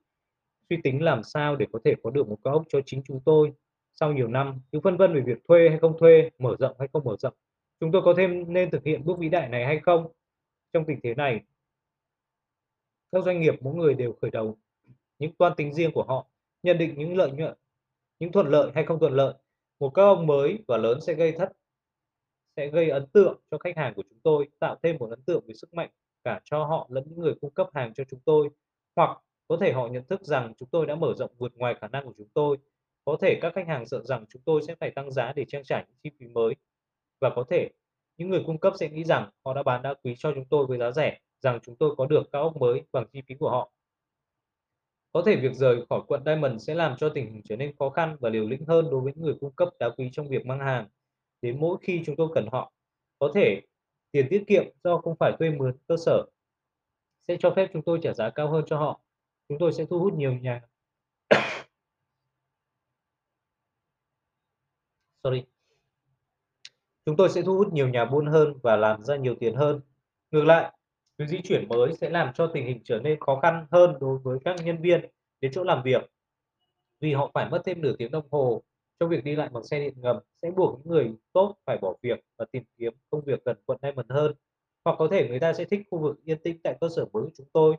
suy 0.70 0.76
tính 0.84 1.02
làm 1.02 1.22
sao 1.22 1.56
để 1.56 1.66
có 1.72 1.78
thể 1.84 1.94
có 2.02 2.10
được 2.10 2.28
một 2.28 2.38
cao 2.44 2.54
ốc 2.54 2.62
cho 2.68 2.80
chính 2.86 3.02
chúng 3.06 3.20
tôi 3.24 3.52
sau 3.92 4.12
nhiều 4.12 4.28
năm, 4.28 4.60
cứ 4.72 4.80
phân 4.80 4.96
vân 4.96 5.14
về 5.14 5.20
việc 5.20 5.38
thuê 5.48 5.68
hay 5.68 5.78
không 5.78 5.98
thuê, 5.98 6.30
mở 6.38 6.56
rộng 6.58 6.76
hay 6.78 6.88
không 6.92 7.04
mở 7.04 7.16
rộng. 7.18 7.34
Chúng 7.80 7.92
tôi 7.92 8.02
có 8.02 8.14
thêm 8.16 8.52
nên 8.52 8.70
thực 8.70 8.84
hiện 8.84 9.04
bước 9.04 9.18
vĩ 9.18 9.28
đại 9.28 9.48
này 9.48 9.64
hay 9.64 9.80
không? 9.80 10.12
Trong 10.72 10.84
tình 10.86 11.00
thế 11.02 11.14
này, 11.14 11.40
các 13.12 13.24
doanh 13.24 13.40
nghiệp 13.40 13.54
mỗi 13.60 13.74
người 13.74 13.94
đều 13.94 14.16
khởi 14.22 14.30
đầu 14.30 14.58
những 15.18 15.32
toan 15.34 15.52
tính 15.56 15.74
riêng 15.74 15.92
của 15.92 16.02
họ 16.02 16.26
nhận 16.62 16.78
định 16.78 16.94
những 16.98 17.16
lợi 17.16 17.30
nhuận, 17.32 17.54
những 18.18 18.32
thuận 18.32 18.46
lợi 18.46 18.70
hay 18.74 18.84
không 18.84 18.98
thuận 18.98 19.12
lợi. 19.12 19.34
Một 19.80 19.90
các 19.90 20.02
ông 20.02 20.26
mới 20.26 20.58
và 20.68 20.76
lớn 20.76 21.00
sẽ 21.00 21.14
gây 21.14 21.32
thất 21.32 21.52
sẽ 22.56 22.70
gây 22.70 22.90
ấn 22.90 23.06
tượng 23.06 23.40
cho 23.50 23.58
khách 23.58 23.76
hàng 23.76 23.94
của 23.94 24.02
chúng 24.10 24.18
tôi, 24.22 24.48
tạo 24.58 24.76
thêm 24.82 24.96
một 24.98 25.10
ấn 25.10 25.22
tượng 25.22 25.44
về 25.46 25.54
sức 25.54 25.74
mạnh 25.74 25.90
cả 26.24 26.40
cho 26.44 26.64
họ 26.64 26.86
lẫn 26.90 27.04
những 27.06 27.20
người 27.20 27.34
cung 27.40 27.50
cấp 27.50 27.68
hàng 27.74 27.94
cho 27.94 28.04
chúng 28.10 28.20
tôi. 28.20 28.48
Hoặc 28.96 29.18
có 29.48 29.56
thể 29.60 29.72
họ 29.72 29.88
nhận 29.88 30.04
thức 30.04 30.22
rằng 30.22 30.54
chúng 30.58 30.68
tôi 30.68 30.86
đã 30.86 30.94
mở 30.94 31.14
rộng 31.16 31.30
vượt 31.38 31.52
ngoài 31.56 31.74
khả 31.80 31.88
năng 31.88 32.04
của 32.04 32.14
chúng 32.16 32.28
tôi. 32.34 32.56
Có 33.04 33.16
thể 33.20 33.38
các 33.42 33.54
khách 33.54 33.68
hàng 33.68 33.86
sợ 33.86 34.02
rằng 34.04 34.24
chúng 34.28 34.42
tôi 34.42 34.62
sẽ 34.62 34.74
phải 34.74 34.90
tăng 34.90 35.10
giá 35.10 35.32
để 35.36 35.44
trang 35.48 35.64
trải 35.64 35.84
những 35.88 35.96
chi 36.02 36.10
phí 36.18 36.26
mới. 36.28 36.54
Và 37.20 37.30
có 37.36 37.44
thể 37.50 37.68
những 38.16 38.30
người 38.30 38.42
cung 38.46 38.58
cấp 38.58 38.72
sẽ 38.76 38.88
nghĩ 38.88 39.04
rằng 39.04 39.30
họ 39.44 39.54
đã 39.54 39.62
bán 39.62 39.82
đá 39.82 39.94
quý 40.04 40.14
cho 40.18 40.32
chúng 40.34 40.44
tôi 40.44 40.66
với 40.66 40.78
giá 40.78 40.90
rẻ, 40.90 41.18
rằng 41.40 41.58
chúng 41.62 41.76
tôi 41.76 41.94
có 41.96 42.06
được 42.06 42.22
cao 42.32 42.42
ốc 42.42 42.56
mới 42.56 42.82
bằng 42.92 43.06
chi 43.12 43.22
phí 43.26 43.34
của 43.34 43.50
họ. 43.50 43.72
Có 45.12 45.22
thể 45.26 45.36
việc 45.36 45.54
rời 45.54 45.86
khỏi 45.90 46.00
quận 46.06 46.22
Diamond 46.26 46.62
sẽ 46.66 46.74
làm 46.74 46.96
cho 46.98 47.08
tình 47.08 47.32
hình 47.32 47.42
trở 47.44 47.56
nên 47.56 47.76
khó 47.78 47.90
khăn 47.90 48.16
và 48.20 48.30
liều 48.30 48.46
lĩnh 48.46 48.64
hơn 48.66 48.90
đối 48.90 49.00
với 49.00 49.12
những 49.16 49.24
người 49.24 49.36
cung 49.40 49.52
cấp 49.52 49.68
đá 49.78 49.90
quý 49.96 50.08
trong 50.12 50.28
việc 50.28 50.46
mang 50.46 50.60
hàng 50.60 50.86
đến 51.42 51.60
mỗi 51.60 51.78
khi 51.82 52.02
chúng 52.06 52.16
tôi 52.16 52.28
cần 52.34 52.46
họ. 52.52 52.72
Có 53.18 53.32
thể 53.34 53.60
tiền 54.12 54.26
tiết 54.30 54.44
kiệm 54.46 54.64
do 54.84 54.98
không 54.98 55.16
phải 55.20 55.32
thuê 55.38 55.50
mướn 55.50 55.72
cơ 55.88 55.96
sở 55.96 56.26
sẽ 57.28 57.36
cho 57.40 57.52
phép 57.56 57.70
chúng 57.72 57.82
tôi 57.82 57.98
trả 58.02 58.12
giá 58.12 58.30
cao 58.30 58.50
hơn 58.50 58.64
cho 58.66 58.78
họ. 58.78 59.00
Chúng 59.48 59.58
tôi 59.58 59.72
sẽ 59.72 59.84
thu 59.90 59.98
hút 59.98 60.14
nhiều 60.14 60.32
nhà 60.32 60.62
Sorry. 65.24 65.42
Chúng 67.04 67.16
tôi 67.16 67.28
sẽ 67.30 67.42
thu 67.42 67.56
hút 67.56 67.72
nhiều 67.72 67.88
nhà 67.88 68.04
buôn 68.04 68.26
hơn 68.26 68.54
và 68.62 68.76
làm 68.76 69.04
ra 69.04 69.16
nhiều 69.16 69.34
tiền 69.40 69.54
hơn. 69.54 69.80
Ngược 70.30 70.44
lại, 70.44 70.72
việc 71.18 71.26
di 71.28 71.40
chuyển 71.44 71.68
mới 71.68 71.94
sẽ 71.94 72.10
làm 72.10 72.32
cho 72.34 72.50
tình 72.54 72.66
hình 72.66 72.80
trở 72.84 73.00
nên 73.00 73.20
khó 73.20 73.40
khăn 73.42 73.66
hơn 73.70 73.94
đối 74.00 74.18
với 74.18 74.38
các 74.44 74.56
nhân 74.64 74.82
viên 74.82 75.08
đến 75.40 75.52
chỗ 75.54 75.64
làm 75.64 75.82
việc 75.82 76.10
vì 77.00 77.12
họ 77.12 77.30
phải 77.34 77.50
mất 77.50 77.62
thêm 77.64 77.82
nửa 77.82 77.96
tiếng 77.98 78.10
đồng 78.10 78.28
hồ 78.30 78.62
trong 79.00 79.08
việc 79.08 79.24
đi 79.24 79.36
lại 79.36 79.48
bằng 79.48 79.64
xe 79.64 79.80
điện 79.80 79.94
ngầm 79.96 80.18
sẽ 80.42 80.50
buộc 80.50 80.78
những 80.78 80.92
người 80.92 81.12
tốt 81.32 81.56
phải 81.66 81.78
bỏ 81.82 81.94
việc 82.02 82.20
và 82.38 82.44
tìm 82.52 82.62
kiếm 82.76 82.92
công 83.10 83.24
việc 83.24 83.44
gần 83.44 83.56
quận 83.66 83.78
Diamond 83.82 84.10
hơn. 84.10 84.34
Hoặc 84.84 84.96
có 84.98 85.08
thể 85.10 85.28
người 85.28 85.40
ta 85.40 85.52
sẽ 85.52 85.64
thích 85.64 85.80
khu 85.90 85.98
vực 85.98 86.16
yên 86.24 86.38
tĩnh 86.42 86.60
tại 86.64 86.76
cơ 86.80 86.88
sở 86.96 87.04
mới 87.12 87.22
của 87.22 87.30
chúng 87.36 87.48
tôi. 87.52 87.76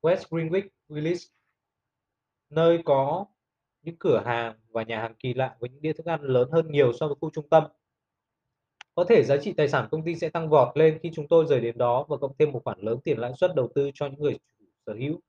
West 0.00 0.16
Greenwich 0.16 0.68
Village, 0.88 1.20
nơi 2.50 2.82
có 2.84 3.26
những 3.82 3.96
cửa 3.98 4.22
hàng 4.26 4.54
và 4.68 4.82
nhà 4.82 5.00
hàng 5.00 5.14
kỳ 5.18 5.34
lạ 5.34 5.56
với 5.60 5.70
những 5.70 5.82
đĩa 5.82 5.92
thức 5.92 6.06
ăn 6.06 6.22
lớn 6.22 6.48
hơn 6.52 6.72
nhiều 6.72 6.92
so 6.92 7.06
với 7.06 7.16
khu 7.20 7.30
trung 7.30 7.48
tâm. 7.48 7.64
Có 8.94 9.04
thể 9.04 9.22
giá 9.24 9.36
trị 9.36 9.52
tài 9.52 9.68
sản 9.68 9.88
công 9.90 10.04
ty 10.04 10.14
sẽ 10.14 10.28
tăng 10.28 10.48
vọt 10.48 10.76
lên 10.76 10.98
khi 11.02 11.10
chúng 11.14 11.28
tôi 11.28 11.46
rời 11.48 11.60
đến 11.60 11.78
đó 11.78 12.06
và 12.08 12.16
cộng 12.16 12.36
thêm 12.38 12.52
một 12.52 12.60
khoản 12.64 12.80
lớn 12.80 12.98
tiền 13.04 13.18
lãi 13.18 13.32
suất 13.36 13.54
đầu 13.56 13.68
tư 13.74 13.90
cho 13.94 14.06
những 14.06 14.20
người 14.20 14.38
chủ 14.58 14.64
sở 14.86 14.94
hữu. 14.94 15.20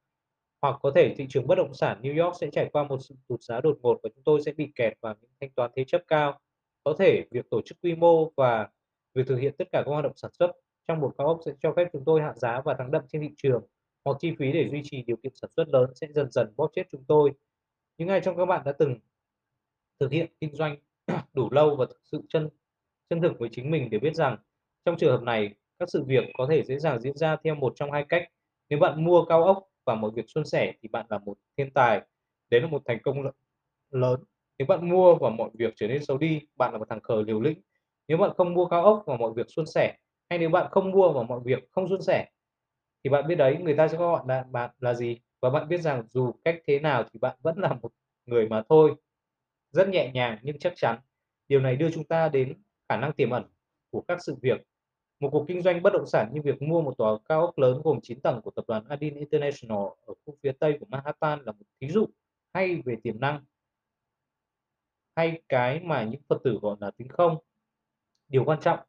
Hoặc 0.63 0.79
có 0.81 0.91
thể 0.95 1.13
thị 1.17 1.25
trường 1.29 1.47
bất 1.47 1.55
động 1.55 1.73
sản 1.73 2.01
New 2.01 2.25
York 2.25 2.35
sẽ 2.41 2.49
trải 2.51 2.69
qua 2.73 2.83
một 2.83 2.97
sự 3.01 3.15
tụt 3.27 3.41
giá 3.41 3.61
đột 3.61 3.79
ngột 3.81 3.99
và 4.03 4.09
chúng 4.15 4.23
tôi 4.23 4.41
sẽ 4.45 4.51
bị 4.51 4.71
kẹt 4.75 4.93
vào 5.01 5.15
những 5.21 5.31
thanh 5.41 5.49
toán 5.49 5.71
thế 5.75 5.83
chấp 5.87 6.01
cao. 6.07 6.39
Có 6.83 6.95
thể 6.99 7.23
việc 7.31 7.49
tổ 7.49 7.61
chức 7.65 7.77
quy 7.81 7.95
mô 7.95 8.29
và 8.37 8.67
việc 9.13 9.27
thực 9.27 9.35
hiện 9.35 9.53
tất 9.57 9.67
cả 9.71 9.83
các 9.85 9.91
hoạt 9.91 10.03
động 10.03 10.15
sản 10.15 10.31
xuất 10.33 10.51
trong 10.87 10.99
một 10.99 11.13
cao 11.17 11.27
ốc 11.27 11.39
sẽ 11.45 11.51
cho 11.59 11.73
phép 11.75 11.87
chúng 11.93 12.05
tôi 12.05 12.21
hạ 12.21 12.33
giá 12.35 12.61
và 12.65 12.73
thắng 12.73 12.91
đậm 12.91 13.03
trên 13.07 13.21
thị 13.21 13.29
trường, 13.37 13.63
hoặc 14.05 14.17
chi 14.19 14.31
phí 14.39 14.51
để 14.51 14.69
duy 14.71 14.81
trì 14.83 15.03
điều 15.03 15.17
kiện 15.17 15.31
sản 15.35 15.49
xuất 15.55 15.67
lớn 15.67 15.91
sẽ 15.95 16.07
dần 16.15 16.31
dần 16.31 16.53
bóp 16.57 16.71
chết 16.75 16.83
chúng 16.91 17.03
tôi. 17.07 17.31
Những 17.97 18.07
ai 18.07 18.21
trong 18.23 18.37
các 18.37 18.45
bạn 18.45 18.61
đã 18.65 18.71
từng 18.71 18.95
thực 19.99 20.11
hiện 20.11 20.31
kinh 20.41 20.55
doanh 20.55 20.77
đủ 21.33 21.49
lâu 21.51 21.75
và 21.75 21.85
thực 21.85 22.01
sự 22.03 22.21
chân 22.29 22.49
chân 23.09 23.21
thực 23.21 23.39
với 23.39 23.49
chính 23.51 23.71
mình 23.71 23.89
để 23.89 23.99
biết 23.99 24.15
rằng 24.15 24.37
trong 24.85 24.97
trường 24.97 25.11
hợp 25.11 25.23
này, 25.23 25.55
các 25.79 25.89
sự 25.89 26.03
việc 26.03 26.23
có 26.37 26.47
thể 26.49 26.63
dễ 26.63 26.79
dàng 26.79 27.01
diễn 27.01 27.17
ra 27.17 27.37
theo 27.43 27.55
một 27.55 27.73
trong 27.75 27.91
hai 27.91 28.05
cách. 28.09 28.23
Nếu 28.69 28.79
bạn 28.79 29.05
mua 29.05 29.25
cao 29.25 29.43
ốc 29.43 29.72
và 29.85 29.95
mọi 29.95 30.11
việc 30.15 30.25
suôn 30.27 30.45
sẻ 30.45 30.73
thì 30.81 30.89
bạn 30.89 31.05
là 31.09 31.17
một 31.17 31.37
thiên 31.57 31.73
tài. 31.73 32.01
Đấy 32.49 32.61
là 32.61 32.67
một 32.67 32.81
thành 32.85 33.01
công 33.03 33.23
lớn. 33.91 34.19
Nếu 34.57 34.65
bạn 34.65 34.89
mua 34.89 35.15
và 35.15 35.29
mọi 35.29 35.49
việc 35.53 35.73
trở 35.75 35.87
nên 35.87 36.05
xấu 36.05 36.17
đi, 36.17 36.41
bạn 36.55 36.71
là 36.73 36.79
một 36.79 36.89
thằng 36.89 37.01
khờ 37.01 37.21
liều 37.27 37.41
lĩnh. 37.41 37.61
Nếu 38.07 38.17
bạn 38.17 38.31
không 38.37 38.53
mua 38.53 38.65
cao 38.65 38.83
ốc 38.83 39.03
và 39.05 39.17
mọi 39.17 39.33
việc 39.35 39.45
suôn 39.49 39.65
sẻ, 39.65 39.97
hay 40.29 40.39
nếu 40.39 40.49
bạn 40.49 40.67
không 40.71 40.91
mua 40.91 41.13
và 41.13 41.23
mọi 41.23 41.39
việc 41.45 41.71
không 41.71 41.89
suôn 41.89 42.01
sẻ, 42.01 42.27
thì 43.03 43.09
bạn 43.09 43.27
biết 43.27 43.35
đấy, 43.35 43.57
người 43.61 43.75
ta 43.75 43.87
sẽ 43.87 43.97
gọi 43.97 44.23
là 44.27 44.43
bạn 44.51 44.69
là 44.79 44.93
gì? 44.93 45.19
Và 45.41 45.49
bạn 45.49 45.67
biết 45.69 45.81
rằng 45.81 46.03
dù 46.09 46.31
cách 46.45 46.61
thế 46.67 46.79
nào 46.79 47.03
thì 47.13 47.19
bạn 47.19 47.37
vẫn 47.41 47.57
là 47.57 47.73
một 47.81 47.91
người 48.25 48.49
mà 48.49 48.63
thôi. 48.69 48.95
Rất 49.71 49.89
nhẹ 49.89 50.11
nhàng 50.13 50.37
nhưng 50.41 50.59
chắc 50.59 50.73
chắn. 50.75 50.99
Điều 51.47 51.59
này 51.59 51.75
đưa 51.75 51.91
chúng 51.91 52.03
ta 52.03 52.29
đến 52.29 52.53
khả 52.89 52.97
năng 52.97 53.13
tiềm 53.13 53.29
ẩn 53.29 53.43
của 53.91 54.01
các 54.07 54.23
sự 54.23 54.35
việc 54.41 54.61
một 55.23 55.29
cuộc 55.31 55.45
kinh 55.47 55.61
doanh 55.61 55.83
bất 55.83 55.93
động 55.93 56.05
sản 56.07 56.29
như 56.33 56.41
việc 56.41 56.61
mua 56.61 56.81
một 56.81 56.97
tòa 56.97 57.17
cao 57.29 57.41
ốc 57.41 57.57
lớn 57.57 57.81
gồm 57.83 57.99
9 58.01 58.21
tầng 58.21 58.41
của 58.41 58.51
tập 58.51 58.65
đoàn 58.67 58.85
Adin 58.89 59.15
International 59.15 59.87
ở 60.05 60.13
khu 60.25 60.35
phía 60.43 60.51
tây 60.51 60.77
của 60.79 60.85
Manhattan 60.89 61.39
là 61.45 61.51
một 61.51 61.65
thí 61.81 61.89
dụ 61.89 62.05
hay 62.53 62.81
về 62.85 62.95
tiềm 63.03 63.19
năng 63.19 63.43
hay 65.15 65.41
cái 65.49 65.79
mà 65.79 66.03
những 66.03 66.21
Phật 66.29 66.37
tử 66.43 66.59
gọi 66.61 66.77
là 66.79 66.91
tính 66.91 67.07
không. 67.07 67.37
Điều 68.27 68.45
quan 68.45 68.59
trọng 68.61 68.79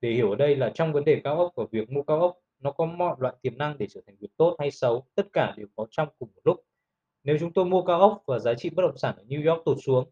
để 0.00 0.10
hiểu 0.10 0.30
ở 0.30 0.36
đây 0.36 0.56
là 0.56 0.70
trong 0.74 0.92
vấn 0.92 1.04
đề 1.04 1.20
cao 1.24 1.36
ốc 1.38 1.52
và 1.56 1.64
việc 1.70 1.90
mua 1.90 2.02
cao 2.02 2.20
ốc 2.20 2.38
nó 2.58 2.72
có 2.72 2.86
mọi 2.86 3.16
loại 3.18 3.34
tiềm 3.42 3.58
năng 3.58 3.78
để 3.78 3.86
trở 3.90 4.00
thành 4.06 4.16
việc 4.20 4.36
tốt 4.36 4.56
hay 4.58 4.70
xấu, 4.70 5.06
tất 5.14 5.26
cả 5.32 5.54
đều 5.56 5.66
có 5.76 5.86
trong 5.90 6.08
cùng 6.18 6.28
một 6.34 6.40
lúc. 6.44 6.64
Nếu 7.22 7.36
chúng 7.40 7.52
tôi 7.52 7.64
mua 7.64 7.82
cao 7.82 8.00
ốc 8.00 8.22
và 8.26 8.38
giá 8.38 8.54
trị 8.54 8.70
bất 8.70 8.82
động 8.82 8.98
sản 8.98 9.14
ở 9.16 9.24
New 9.24 9.50
York 9.50 9.64
tụt 9.64 9.78
xuống, 9.84 10.10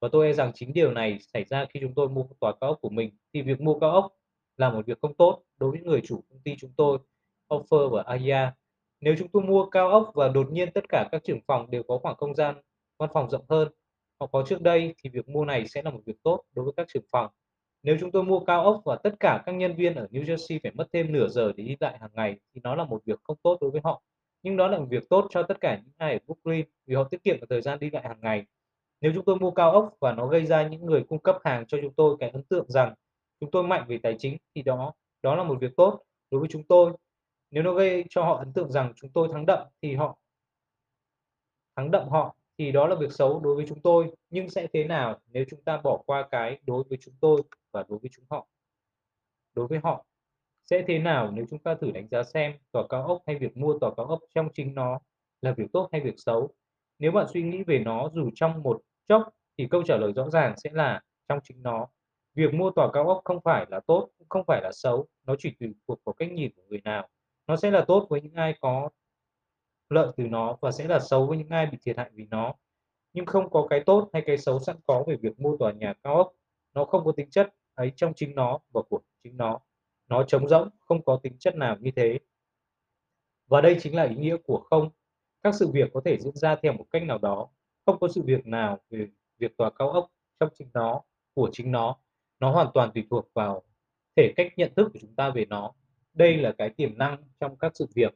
và 0.00 0.08
tôi 0.12 0.26
e 0.26 0.32
rằng 0.32 0.52
chính 0.54 0.72
điều 0.72 0.92
này 0.92 1.18
xảy 1.20 1.44
ra 1.44 1.66
khi 1.70 1.80
chúng 1.80 1.94
tôi 1.94 2.08
mua 2.08 2.24
tòa 2.40 2.52
cao 2.60 2.70
ốc 2.70 2.78
của 2.80 2.88
mình, 2.88 3.16
thì 3.32 3.42
việc 3.42 3.60
mua 3.60 3.78
cao 3.78 3.90
ốc 3.90 4.16
là 4.56 4.70
một 4.70 4.86
việc 4.86 4.98
không 5.02 5.14
tốt 5.14 5.42
đối 5.56 5.70
với 5.70 5.80
người 5.80 6.00
chủ 6.04 6.24
công 6.30 6.40
ty 6.44 6.56
chúng 6.58 6.72
tôi, 6.76 6.98
Offer 7.48 7.88
và 7.88 8.02
Aya. 8.06 8.54
Nếu 9.00 9.14
chúng 9.18 9.28
tôi 9.28 9.42
mua 9.42 9.66
cao 9.66 9.88
ốc 9.88 10.12
và 10.14 10.28
đột 10.28 10.52
nhiên 10.52 10.72
tất 10.72 10.84
cả 10.88 11.08
các 11.12 11.24
trưởng 11.24 11.40
phòng 11.46 11.70
đều 11.70 11.82
có 11.82 11.98
khoảng 11.98 12.16
không 12.16 12.34
gian 12.34 12.54
văn 12.98 13.10
phòng 13.12 13.30
rộng 13.30 13.44
hơn 13.48 13.68
họ 14.20 14.26
có 14.32 14.44
trước 14.48 14.62
đây 14.62 14.94
thì 14.98 15.10
việc 15.10 15.28
mua 15.28 15.44
này 15.44 15.66
sẽ 15.66 15.82
là 15.82 15.90
một 15.90 16.00
việc 16.06 16.16
tốt 16.22 16.42
đối 16.54 16.64
với 16.64 16.74
các 16.76 16.88
trưởng 16.88 17.04
phòng. 17.12 17.30
Nếu 17.82 17.96
chúng 18.00 18.10
tôi 18.10 18.24
mua 18.24 18.40
cao 18.40 18.64
ốc 18.64 18.82
và 18.84 18.96
tất 18.96 19.14
cả 19.20 19.42
các 19.46 19.52
nhân 19.52 19.76
viên 19.76 19.94
ở 19.94 20.06
New 20.10 20.24
Jersey 20.24 20.58
phải 20.62 20.72
mất 20.74 20.88
thêm 20.92 21.12
nửa 21.12 21.28
giờ 21.28 21.52
để 21.56 21.64
đi 21.64 21.76
lại 21.80 21.98
hàng 22.00 22.10
ngày 22.12 22.36
thì 22.54 22.60
nó 22.64 22.74
là 22.74 22.84
một 22.84 23.02
việc 23.04 23.20
không 23.22 23.36
tốt 23.42 23.58
đối 23.60 23.70
với 23.70 23.80
họ. 23.84 24.02
Nhưng 24.42 24.56
đó 24.56 24.68
là 24.68 24.78
một 24.78 24.86
việc 24.90 25.08
tốt 25.10 25.26
cho 25.30 25.42
tất 25.42 25.60
cả 25.60 25.80
những 25.84 25.92
ai 25.96 26.12
ở 26.12 26.18
Brooklyn 26.26 26.66
vì 26.86 26.94
họ 26.94 27.04
tiết 27.04 27.24
kiệm 27.24 27.40
được 27.40 27.46
thời 27.50 27.62
gian 27.62 27.78
đi 27.78 27.90
lại 27.90 28.02
hàng 28.08 28.20
ngày. 28.20 28.46
Nếu 29.00 29.12
chúng 29.14 29.24
tôi 29.24 29.36
mua 29.36 29.50
cao 29.50 29.72
ốc 29.72 29.96
và 30.00 30.12
nó 30.12 30.26
gây 30.26 30.46
ra 30.46 30.68
những 30.68 30.86
người 30.86 31.04
cung 31.08 31.18
cấp 31.18 31.38
hàng 31.44 31.66
cho 31.66 31.78
chúng 31.82 31.94
tôi 31.94 32.16
cái 32.20 32.30
ấn 32.30 32.42
tượng 32.42 32.66
rằng 32.68 32.94
chúng 33.40 33.50
tôi 33.50 33.62
mạnh 33.62 33.84
về 33.88 33.98
tài 34.02 34.16
chính 34.18 34.36
thì 34.54 34.62
đó 34.62 34.92
đó 35.22 35.34
là 35.34 35.42
một 35.42 35.58
việc 35.60 35.76
tốt 35.76 36.02
đối 36.30 36.40
với 36.40 36.48
chúng 36.52 36.64
tôi. 36.64 36.92
Nếu 37.50 37.62
nó 37.62 37.72
gây 37.72 38.04
cho 38.10 38.24
họ 38.24 38.36
ấn 38.36 38.52
tượng 38.52 38.72
rằng 38.72 38.92
chúng 38.96 39.10
tôi 39.10 39.28
thắng 39.32 39.46
đậm 39.46 39.66
thì 39.82 39.94
họ 39.94 40.18
thắng 41.76 41.90
đậm 41.90 42.08
họ 42.08 42.36
thì 42.58 42.72
đó 42.72 42.86
là 42.86 42.96
việc 42.96 43.12
xấu 43.12 43.40
đối 43.40 43.54
với 43.54 43.64
chúng 43.68 43.80
tôi. 43.82 44.14
Nhưng 44.30 44.50
sẽ 44.50 44.66
thế 44.72 44.84
nào 44.84 45.20
nếu 45.26 45.44
chúng 45.50 45.62
ta 45.62 45.80
bỏ 45.84 46.02
qua 46.06 46.28
cái 46.30 46.58
đối 46.66 46.84
với 46.88 46.98
chúng 47.02 47.14
tôi 47.20 47.42
và 47.72 47.84
đối 47.88 47.98
với 47.98 48.10
chúng 48.12 48.24
họ? 48.30 48.48
Đối 49.54 49.66
với 49.66 49.78
họ, 49.82 50.04
sẽ 50.64 50.84
thế 50.86 50.98
nào 50.98 51.30
nếu 51.30 51.44
chúng 51.50 51.58
ta 51.58 51.74
thử 51.74 51.90
đánh 51.90 52.08
giá 52.08 52.22
xem 52.22 52.52
tòa 52.72 52.86
cao 52.88 53.06
ốc 53.06 53.22
hay 53.26 53.38
việc 53.38 53.56
mua 53.56 53.78
tòa 53.78 53.94
cao 53.96 54.06
ốc 54.06 54.20
trong 54.34 54.48
chính 54.54 54.74
nó 54.74 54.98
là 55.42 55.52
việc 55.52 55.66
tốt 55.72 55.88
hay 55.92 56.00
việc 56.00 56.14
xấu? 56.16 56.54
Nếu 56.98 57.12
bạn 57.12 57.26
suy 57.34 57.42
nghĩ 57.42 57.62
về 57.62 57.78
nó 57.78 58.10
dù 58.14 58.30
trong 58.34 58.62
một 58.62 58.80
chốc 59.08 59.28
thì 59.58 59.68
câu 59.70 59.82
trả 59.82 59.96
lời 59.96 60.12
rõ 60.12 60.30
ràng 60.30 60.54
sẽ 60.56 60.70
là 60.72 61.00
trong 61.28 61.38
chính 61.42 61.62
nó. 61.62 61.86
Việc 62.34 62.54
mua 62.54 62.70
tòa 62.70 62.90
cao 62.92 63.08
ốc 63.08 63.20
không 63.24 63.40
phải 63.44 63.66
là 63.70 63.80
tốt, 63.80 64.08
cũng 64.18 64.28
không 64.28 64.44
phải 64.46 64.60
là 64.62 64.70
xấu, 64.72 65.06
nó 65.26 65.34
chỉ 65.38 65.50
tùy 65.60 65.74
thuộc 65.88 66.00
vào 66.04 66.12
cách 66.12 66.32
nhìn 66.32 66.52
của 66.56 66.62
người 66.68 66.80
nào. 66.84 67.08
Nó 67.46 67.56
sẽ 67.56 67.70
là 67.70 67.84
tốt 67.88 68.06
với 68.10 68.20
những 68.20 68.34
ai 68.34 68.54
có 68.60 68.88
lợi 69.88 70.12
từ 70.16 70.24
nó 70.24 70.56
và 70.60 70.72
sẽ 70.72 70.88
là 70.88 71.00
xấu 71.00 71.26
với 71.26 71.38
những 71.38 71.48
ai 71.48 71.66
bị 71.66 71.78
thiệt 71.82 71.98
hại 71.98 72.10
vì 72.12 72.26
nó. 72.30 72.54
Nhưng 73.12 73.26
không 73.26 73.50
có 73.50 73.66
cái 73.70 73.82
tốt 73.86 74.10
hay 74.12 74.22
cái 74.26 74.38
xấu 74.38 74.58
sẵn 74.58 74.76
có 74.86 75.04
về 75.06 75.16
việc 75.16 75.40
mua 75.40 75.56
tòa 75.56 75.72
nhà 75.72 75.94
cao 76.02 76.16
ốc. 76.16 76.32
Nó 76.74 76.84
không 76.84 77.04
có 77.04 77.12
tính 77.12 77.30
chất 77.30 77.54
ấy 77.74 77.92
trong 77.96 78.14
chính 78.14 78.34
nó 78.34 78.58
và 78.72 78.82
của 78.88 79.00
chính 79.24 79.36
nó. 79.36 79.60
Nó 80.08 80.22
trống 80.22 80.48
rỗng, 80.48 80.68
không 80.80 81.04
có 81.04 81.20
tính 81.22 81.38
chất 81.38 81.56
nào 81.56 81.76
như 81.80 81.90
thế. 81.96 82.18
Và 83.46 83.60
đây 83.60 83.76
chính 83.80 83.96
là 83.96 84.02
ý 84.02 84.16
nghĩa 84.16 84.36
của 84.36 84.66
không. 84.70 84.90
Các 85.42 85.54
sự 85.54 85.70
việc 85.72 85.90
có 85.94 86.00
thể 86.04 86.18
diễn 86.20 86.36
ra 86.36 86.56
theo 86.56 86.72
một 86.72 86.84
cách 86.90 87.02
nào 87.02 87.18
đó. 87.18 87.48
Không 87.86 87.98
có 88.00 88.08
sự 88.08 88.22
việc 88.22 88.46
nào 88.46 88.78
về 88.90 89.08
việc 89.38 89.56
tòa 89.56 89.70
cao 89.70 89.90
ốc 89.90 90.10
trong 90.40 90.48
chính 90.54 90.68
nó, 90.74 91.02
của 91.34 91.48
chính 91.52 91.72
nó 91.72 91.96
nó 92.44 92.50
hoàn 92.50 92.66
toàn 92.74 92.90
tùy 92.94 93.04
thuộc 93.10 93.28
vào 93.34 93.62
thể 94.16 94.32
cách 94.36 94.52
nhận 94.56 94.72
thức 94.76 94.90
của 94.92 94.98
chúng 95.02 95.14
ta 95.14 95.30
về 95.30 95.44
nó. 95.44 95.72
Đây 96.14 96.36
là 96.36 96.52
cái 96.58 96.70
tiềm 96.70 96.98
năng 96.98 97.16
trong 97.40 97.56
các 97.56 97.72
sự 97.74 97.86
việc. 97.94 98.14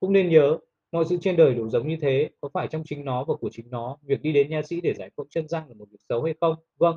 Cũng 0.00 0.12
nên 0.12 0.28
nhớ, 0.28 0.58
mọi 0.92 1.04
sự 1.04 1.16
trên 1.20 1.36
đời 1.36 1.54
đều 1.54 1.68
giống 1.68 1.88
như 1.88 1.96
thế, 2.00 2.30
có 2.40 2.48
phải 2.54 2.68
trong 2.68 2.82
chính 2.84 3.04
nó 3.04 3.24
và 3.24 3.34
của 3.34 3.50
chính 3.52 3.70
nó, 3.70 3.96
việc 4.02 4.22
đi 4.22 4.32
đến 4.32 4.50
nha 4.50 4.62
sĩ 4.62 4.80
để 4.80 4.94
giải 4.94 5.10
phẫu 5.16 5.26
chân 5.30 5.48
răng 5.48 5.68
là 5.68 5.74
một 5.74 5.84
việc 5.90 5.98
xấu 6.08 6.22
hay 6.22 6.34
không? 6.40 6.54
Vâng, 6.78 6.96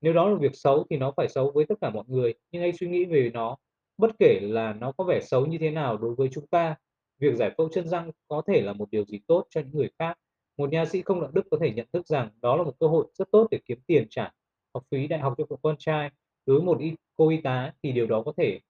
nếu 0.00 0.12
đó 0.12 0.28
là 0.28 0.36
việc 0.40 0.56
xấu 0.56 0.86
thì 0.90 0.96
nó 0.96 1.12
phải 1.16 1.28
xấu 1.28 1.50
với 1.50 1.64
tất 1.64 1.74
cả 1.80 1.90
mọi 1.90 2.04
người, 2.06 2.34
nhưng 2.52 2.62
hãy 2.62 2.72
suy 2.72 2.88
nghĩ 2.88 3.04
về 3.04 3.30
nó. 3.34 3.56
Bất 3.98 4.10
kể 4.18 4.40
là 4.42 4.72
nó 4.72 4.92
có 4.92 5.04
vẻ 5.04 5.20
xấu 5.22 5.46
như 5.46 5.58
thế 5.58 5.70
nào 5.70 5.96
đối 5.96 6.14
với 6.14 6.28
chúng 6.32 6.46
ta, 6.46 6.76
việc 7.18 7.36
giải 7.36 7.50
phẫu 7.58 7.68
chân 7.68 7.88
răng 7.88 8.10
có 8.28 8.42
thể 8.46 8.60
là 8.60 8.72
một 8.72 8.90
điều 8.90 9.04
gì 9.04 9.20
tốt 9.26 9.46
cho 9.50 9.60
những 9.60 9.76
người 9.76 9.90
khác. 9.98 10.18
Một 10.56 10.72
nha 10.72 10.84
sĩ 10.84 11.02
không 11.02 11.20
đạo 11.20 11.30
đức 11.30 11.46
có 11.50 11.58
thể 11.60 11.72
nhận 11.72 11.86
thức 11.92 12.06
rằng 12.06 12.30
đó 12.42 12.56
là 12.56 12.62
một 12.62 12.74
cơ 12.80 12.86
hội 12.86 13.06
rất 13.14 13.30
tốt 13.30 13.48
để 13.50 13.58
kiếm 13.66 13.78
tiền 13.86 14.06
trả 14.10 14.32
học 14.78 14.86
phí 14.90 15.06
đại 15.06 15.20
học 15.20 15.34
cho 15.38 15.44
cậu 15.48 15.58
con 15.62 15.76
trai 15.78 16.10
đối 16.46 16.58
với 16.58 16.66
một 16.66 16.78
y, 16.80 16.92
cô 17.16 17.28
y 17.28 17.40
tá 17.40 17.72
thì 17.82 17.92
điều 17.92 18.06
đó 18.06 18.22
có 18.26 18.32
thể 18.36 18.60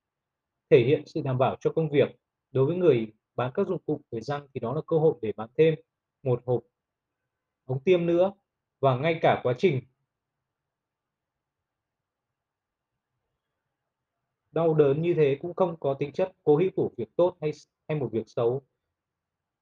thể 0.70 0.84
hiện 0.86 1.02
sự 1.06 1.20
đảm 1.24 1.38
bảo 1.38 1.56
cho 1.60 1.72
công 1.72 1.90
việc 1.90 2.08
đối 2.50 2.66
với 2.66 2.76
người 2.76 3.12
bán 3.36 3.50
các 3.54 3.68
dụng 3.68 3.82
cụ 3.86 4.00
về 4.10 4.20
răng 4.20 4.46
thì 4.54 4.60
đó 4.60 4.74
là 4.74 4.80
cơ 4.86 4.98
hội 4.98 5.14
để 5.22 5.32
bán 5.36 5.48
thêm 5.58 5.74
một 6.22 6.42
hộp 6.46 6.62
ống 7.64 7.80
tiêm 7.80 8.06
nữa 8.06 8.32
và 8.80 8.96
ngay 8.96 9.18
cả 9.22 9.40
quá 9.42 9.54
trình 9.58 9.80
đau 14.58 14.74
đớn 14.74 15.02
như 15.02 15.14
thế 15.14 15.38
cũng 15.40 15.54
không 15.54 15.76
có 15.80 15.94
tính 15.94 16.12
chất 16.12 16.32
cố 16.44 16.56
hữu 16.56 16.70
của 16.76 16.90
việc 16.96 17.16
tốt 17.16 17.36
hay 17.40 17.52
hay 17.88 17.98
một 17.98 18.08
việc 18.12 18.28
xấu. 18.28 18.62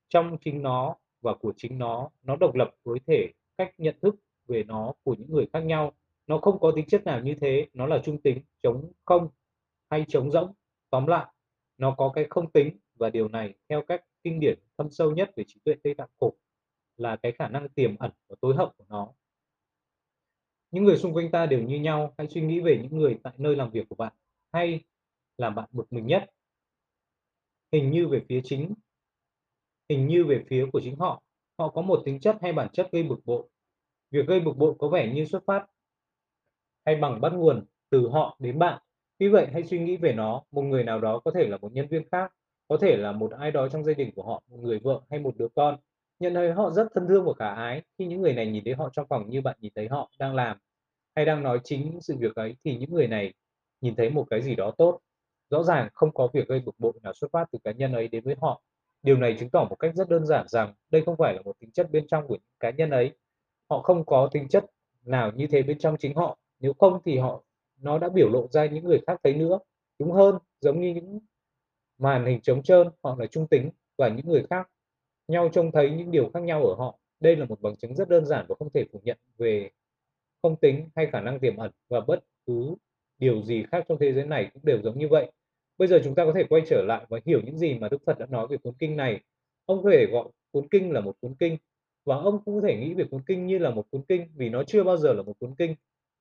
Trong 0.09 0.38
chính 0.40 0.62
nó 0.62 0.96
và 1.20 1.35
của 1.35 1.52
chính 1.56 1.78
nó, 1.78 2.11
nó 2.22 2.37
độc 2.37 2.54
lập 2.54 2.70
với 2.85 2.98
thể 3.06 3.28
cách 3.59 3.74
nhận 3.78 3.96
thức 4.02 4.14
về 4.46 4.64
nó 4.64 4.92
của 5.02 5.14
những 5.18 5.30
người 5.30 5.46
khác 5.52 5.61
nhau. 5.61 5.92
Nó 6.26 6.38
không 6.38 6.60
có 6.60 6.72
tính 6.76 6.86
chất 6.88 7.04
nào 7.04 7.20
như 7.20 7.34
thế, 7.40 7.68
nó 7.72 7.86
là 7.86 7.98
trung 8.04 8.22
tính, 8.22 8.40
chống 8.62 8.92
không 9.04 9.28
hay 9.90 10.04
chống 10.08 10.30
rỗng. 10.30 10.52
Tóm 10.90 11.06
lại, 11.06 11.26
nó 11.78 11.94
có 11.98 12.12
cái 12.14 12.26
không 12.30 12.50
tính 12.52 12.78
và 12.94 13.10
điều 13.10 13.28
này 13.28 13.54
theo 13.68 13.82
cách 13.88 14.04
kinh 14.24 14.40
điển 14.40 14.58
thâm 14.78 14.90
sâu 14.90 15.14
nhất 15.14 15.32
về 15.36 15.44
trí 15.46 15.60
tuệ 15.64 15.74
Tây 15.82 15.94
Tạng 15.94 16.08
cổ 16.18 16.32
là 16.96 17.16
cái 17.16 17.32
khả 17.32 17.48
năng 17.48 17.68
tiềm 17.68 17.96
ẩn 17.98 18.10
và 18.28 18.36
tối 18.40 18.54
hậu 18.56 18.72
của 18.78 18.84
nó. 18.88 19.12
Những 20.70 20.84
người 20.84 20.96
xung 20.96 21.14
quanh 21.14 21.30
ta 21.30 21.46
đều 21.46 21.62
như 21.62 21.80
nhau, 21.80 22.14
hãy 22.18 22.28
suy 22.28 22.40
nghĩ 22.40 22.60
về 22.60 22.78
những 22.82 22.98
người 22.98 23.18
tại 23.22 23.34
nơi 23.36 23.56
làm 23.56 23.70
việc 23.70 23.88
của 23.88 23.96
bạn 23.96 24.12
hay 24.52 24.84
làm 25.38 25.54
bạn 25.54 25.68
bực 25.72 25.92
mình 25.92 26.06
nhất. 26.06 26.30
Hình 27.72 27.90
như 27.90 28.08
về 28.08 28.24
phía 28.28 28.40
chính 28.44 28.74
hình 29.88 30.06
như 30.06 30.24
về 30.24 30.44
phía 30.48 30.66
của 30.72 30.80
chính 30.80 30.96
họ, 30.96 31.22
họ 31.58 31.68
có 31.68 31.82
một 31.82 32.02
tính 32.04 32.20
chất 32.20 32.38
hay 32.42 32.52
bản 32.52 32.68
chất 32.72 32.88
gây 32.92 33.02
bực 33.02 33.20
bội. 33.24 33.48
Việc 34.10 34.26
gây 34.26 34.40
bực 34.40 34.56
bội 34.56 34.74
có 34.78 34.88
vẻ 34.88 35.12
như 35.14 35.24
xuất 35.24 35.42
phát 35.46 35.66
hay 36.87 36.96
bằng 36.96 37.20
bắt 37.20 37.33
nguồn 37.33 37.64
từ 37.90 38.09
họ 38.09 38.37
đến 38.40 38.59
bạn. 38.59 38.83
Vì 39.18 39.29
vậy 39.29 39.49
hãy 39.53 39.64
suy 39.64 39.79
nghĩ 39.79 39.96
về 39.96 40.12
nó, 40.12 40.42
một 40.51 40.62
người 40.62 40.85
nào 40.85 41.01
đó 41.01 41.20
có 41.25 41.31
thể 41.31 41.49
là 41.49 41.57
một 41.57 41.72
nhân 41.72 41.88
viên 41.88 42.03
khác, 42.12 42.33
có 42.68 42.77
thể 42.81 42.96
là 42.96 43.12
một 43.12 43.31
ai 43.38 43.51
đó 43.51 43.68
trong 43.68 43.85
gia 43.85 43.92
đình 43.92 44.11
của 44.16 44.22
họ, 44.22 44.42
một 44.51 44.59
người 44.61 44.79
vợ 44.79 45.01
hay 45.11 45.20
một 45.20 45.37
đứa 45.37 45.49
con. 45.55 45.77
Nhận 46.18 46.35
thấy 46.35 46.53
họ 46.53 46.70
rất 46.70 46.88
thân 46.94 47.09
thương 47.09 47.25
và 47.25 47.33
khả 47.38 47.55
ái 47.55 47.83
khi 47.99 48.07
những 48.07 48.22
người 48.22 48.33
này 48.33 48.46
nhìn 48.46 48.64
thấy 48.64 48.75
họ 48.75 48.90
trong 48.92 49.07
phòng 49.09 49.31
như 49.31 49.40
bạn 49.40 49.57
nhìn 49.61 49.72
thấy 49.75 49.88
họ 49.88 50.11
đang 50.18 50.35
làm 50.35 50.59
hay 51.16 51.25
đang 51.25 51.42
nói 51.42 51.61
chính 51.64 51.99
sự 52.01 52.16
việc 52.18 52.35
ấy 52.35 52.57
thì 52.64 52.77
những 52.77 52.94
người 52.94 53.09
này 53.09 53.35
nhìn 53.81 53.96
thấy 53.96 54.11
một 54.11 54.27
cái 54.31 54.42
gì 54.42 54.55
đó 54.55 54.72
tốt. 54.79 55.01
Rõ 55.51 55.62
ràng 55.62 55.88
không 55.94 56.14
có 56.14 56.29
việc 56.33 56.49
gây 56.49 56.61
bực 56.61 56.75
bội 56.79 56.92
nào 57.03 57.12
xuất 57.14 57.31
phát 57.33 57.49
từ 57.53 57.59
cá 57.64 57.72
nhân 57.72 57.92
ấy 57.92 58.09
đến 58.09 58.25
với 58.25 58.35
họ. 58.40 58.62
Điều 59.03 59.16
này 59.16 59.37
chứng 59.38 59.51
tỏ 59.51 59.66
một 59.70 59.77
cách 59.79 59.94
rất 59.94 60.09
đơn 60.09 60.27
giản 60.27 60.49
rằng 60.49 60.75
đây 60.90 61.03
không 61.07 61.16
phải 61.18 61.35
là 61.35 61.42
một 61.42 61.59
tính 61.59 61.70
chất 61.72 61.90
bên 61.90 62.07
trong 62.09 62.27
của 62.27 62.35
những 62.35 62.57
cá 62.61 62.70
nhân 62.70 62.90
ấy. 62.90 63.11
Họ 63.70 63.83
không 63.83 64.07
có 64.07 64.29
tính 64.33 64.49
chất 64.49 64.64
nào 65.05 65.33
như 65.35 65.46
thế 65.46 65.62
bên 65.62 65.79
trong 65.79 65.96
chính 65.99 66.14
họ. 66.14 66.38
Nếu 66.61 66.73
không 66.79 67.01
thì 67.05 67.19
họ 67.19 67.42
nó 67.81 67.99
đã 67.99 68.09
biểu 68.09 68.29
lộ 68.31 68.49
ra 68.51 68.66
những 68.66 68.85
người 68.85 69.01
khác 69.07 69.21
thấy 69.25 69.35
nữa. 69.35 69.59
Đúng 69.99 70.12
hơn, 70.12 70.38
giống 70.61 70.81
như 70.81 70.95
những 70.95 71.19
màn 71.99 72.27
hình 72.27 72.40
trống 72.40 72.62
trơn, 72.62 72.88
họ 73.03 73.16
là 73.19 73.27
trung 73.27 73.47
tính 73.49 73.71
và 73.99 74.09
những 74.09 74.29
người 74.29 74.47
khác 74.51 74.71
nhau 75.29 75.49
trông 75.53 75.73
thấy 75.73 75.90
những 75.90 76.11
điều 76.11 76.31
khác 76.35 76.42
nhau 76.42 76.66
ở 76.66 76.75
họ. 76.75 76.99
Đây 77.21 77.37
là 77.37 77.45
một 77.45 77.61
bằng 77.61 77.77
chứng 77.77 77.95
rất 77.97 78.09
đơn 78.09 78.25
giản 78.27 78.47
và 78.49 78.55
không 78.59 78.71
thể 78.71 78.85
phủ 78.92 79.01
nhận 79.05 79.19
về 79.38 79.71
không 80.42 80.57
tính 80.57 80.88
hay 80.97 81.07
khả 81.12 81.21
năng 81.21 81.40
tiềm 81.40 81.57
ẩn 81.57 81.71
và 81.88 82.01
bất 82.01 82.25
cứ 82.47 82.75
điều 83.19 83.42
gì 83.42 83.64
khác 83.73 83.85
trong 83.88 83.99
thế 83.99 84.12
giới 84.12 84.27
này 84.27 84.51
cũng 84.55 84.64
đều 84.64 84.83
giống 84.83 84.99
như 84.99 85.09
vậy. 85.09 85.33
Bây 85.79 85.88
giờ 85.88 86.01
chúng 86.05 86.14
ta 86.14 86.25
có 86.25 86.33
thể 86.35 86.45
quay 86.49 86.62
trở 86.66 86.85
lại 86.88 87.07
và 87.09 87.21
hiểu 87.27 87.40
những 87.45 87.59
gì 87.59 87.79
mà 87.79 87.88
Đức 87.88 88.03
Phật 88.07 88.19
đã 88.19 88.27
nói 88.27 88.47
về 88.47 88.57
cuốn 88.57 88.75
kinh 88.79 88.97
này. 88.97 89.21
Ông 89.66 89.83
có 89.83 89.90
thể 89.90 90.07
gọi 90.07 90.29
cuốn 90.51 90.69
kinh 90.69 90.92
là 90.92 91.01
một 91.01 91.16
cuốn 91.21 91.35
kinh 91.35 91.57
và 92.05 92.16
ông 92.16 92.45
cũng 92.45 92.61
có 92.61 92.69
thể 92.69 92.77
nghĩ 92.77 92.95
về 92.95 93.05
cuốn 93.11 93.23
kinh 93.27 93.47
như 93.47 93.59
là 93.59 93.71
một 93.71 93.90
cuốn 93.90 94.03
kinh 94.09 94.29
vì 94.35 94.49
nó 94.49 94.64
chưa 94.64 94.85
bao 94.85 94.97
giờ 94.97 95.12
là 95.12 95.23
một 95.23 95.38
cuốn 95.38 95.55
kinh. 95.55 95.75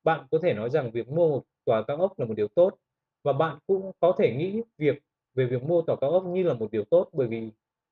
Bạn 0.05 0.27
có 0.31 0.39
thể 0.41 0.53
nói 0.53 0.69
rằng 0.69 0.91
việc 0.91 1.07
mua 1.09 1.29
một 1.29 1.43
tòa 1.65 1.83
cao 1.83 1.97
ốc 1.97 2.19
là 2.19 2.25
một 2.25 2.33
điều 2.37 2.47
tốt 2.47 2.77
và 3.23 3.33
bạn 3.33 3.59
cũng 3.67 3.91
có 3.99 4.15
thể 4.17 4.35
nghĩ 4.35 4.61
việc, 4.77 5.03
về 5.33 5.45
việc 5.45 5.63
mua 5.63 5.81
tòa 5.81 5.95
cao 6.01 6.11
ốc 6.11 6.25
như 6.25 6.43
là 6.43 6.53
một 6.53 6.71
điều 6.71 6.83
tốt 6.83 7.09
bởi 7.13 7.27
vì 7.27 7.51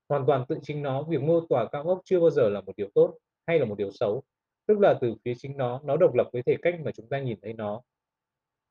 hoàn 0.09 0.25
toàn 0.25 0.45
tự 0.47 0.57
chính 0.61 0.81
nó, 0.81 1.03
việc 1.03 1.21
mua 1.21 1.41
tòa 1.49 1.67
cao 1.71 1.83
ốc 1.83 2.01
chưa 2.05 2.19
bao 2.19 2.29
giờ 2.29 2.49
là 2.49 2.61
một 2.61 2.75
điều 2.77 2.89
tốt 2.93 3.17
hay 3.47 3.59
là 3.59 3.65
một 3.65 3.77
điều 3.77 3.91
xấu. 3.91 4.23
Tức 4.67 4.79
là 4.79 4.93
từ 5.01 5.15
phía 5.25 5.33
chính 5.37 5.57
nó 5.57 5.81
nó 5.83 5.97
độc 5.97 6.15
lập 6.15 6.29
với 6.33 6.43
thể 6.43 6.57
cách 6.61 6.75
mà 6.83 6.91
chúng 6.91 7.07
ta 7.07 7.19
nhìn 7.19 7.37
thấy 7.41 7.53
nó. 7.53 7.81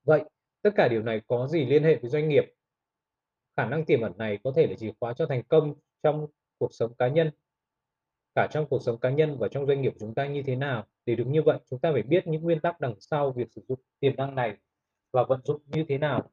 Vậy, 0.04 0.24
tất 0.62 0.70
cả 0.76 0.88
điều 0.88 1.02
này 1.02 1.20
có 1.26 1.46
gì 1.46 1.64
liên 1.64 1.84
hệ 1.84 1.96
với 1.96 2.10
doanh 2.10 2.28
nghiệp? 2.28 2.44
Khả 3.56 3.66
năng 3.66 3.84
tiềm 3.84 4.00
ẩn 4.00 4.12
này 4.18 4.38
có 4.44 4.52
thể 4.56 4.66
là 4.66 4.74
chìa 4.74 4.92
khóa 5.00 5.12
cho 5.12 5.26
thành 5.26 5.42
công 5.42 5.74
trong 6.02 6.26
cuộc 6.58 6.74
sống 6.74 6.94
cá 6.94 7.08
nhân 7.08 7.30
cả 8.34 8.48
trong 8.52 8.66
cuộc 8.70 8.82
sống 8.82 9.00
cá 9.00 9.10
nhân 9.10 9.36
và 9.38 9.48
trong 9.48 9.66
doanh 9.66 9.82
nghiệp 9.82 9.90
của 9.90 9.98
chúng 10.00 10.14
ta 10.14 10.26
như 10.26 10.42
thế 10.46 10.56
nào. 10.56 10.86
Để 11.06 11.14
được 11.14 11.24
như 11.26 11.42
vậy, 11.42 11.58
chúng 11.70 11.80
ta 11.80 11.92
phải 11.92 12.02
biết 12.02 12.26
những 12.26 12.42
nguyên 12.42 12.60
tắc 12.60 12.80
đằng 12.80 12.94
sau 13.00 13.32
việc 13.32 13.48
sử 13.54 13.64
dụng 13.68 13.80
tiềm 14.00 14.16
năng 14.16 14.34
này 14.34 14.56
và 15.12 15.24
vận 15.28 15.40
dụng 15.44 15.62
như 15.66 15.84
thế 15.88 15.98
nào. 15.98 16.30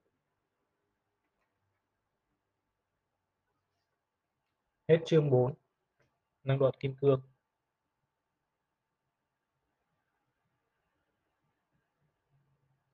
Hết 4.88 4.98
chương 5.06 5.30
4 5.30 5.54
năng 6.44 6.60
đoạn 6.60 6.74
kim 6.80 6.96
cương. 6.96 7.22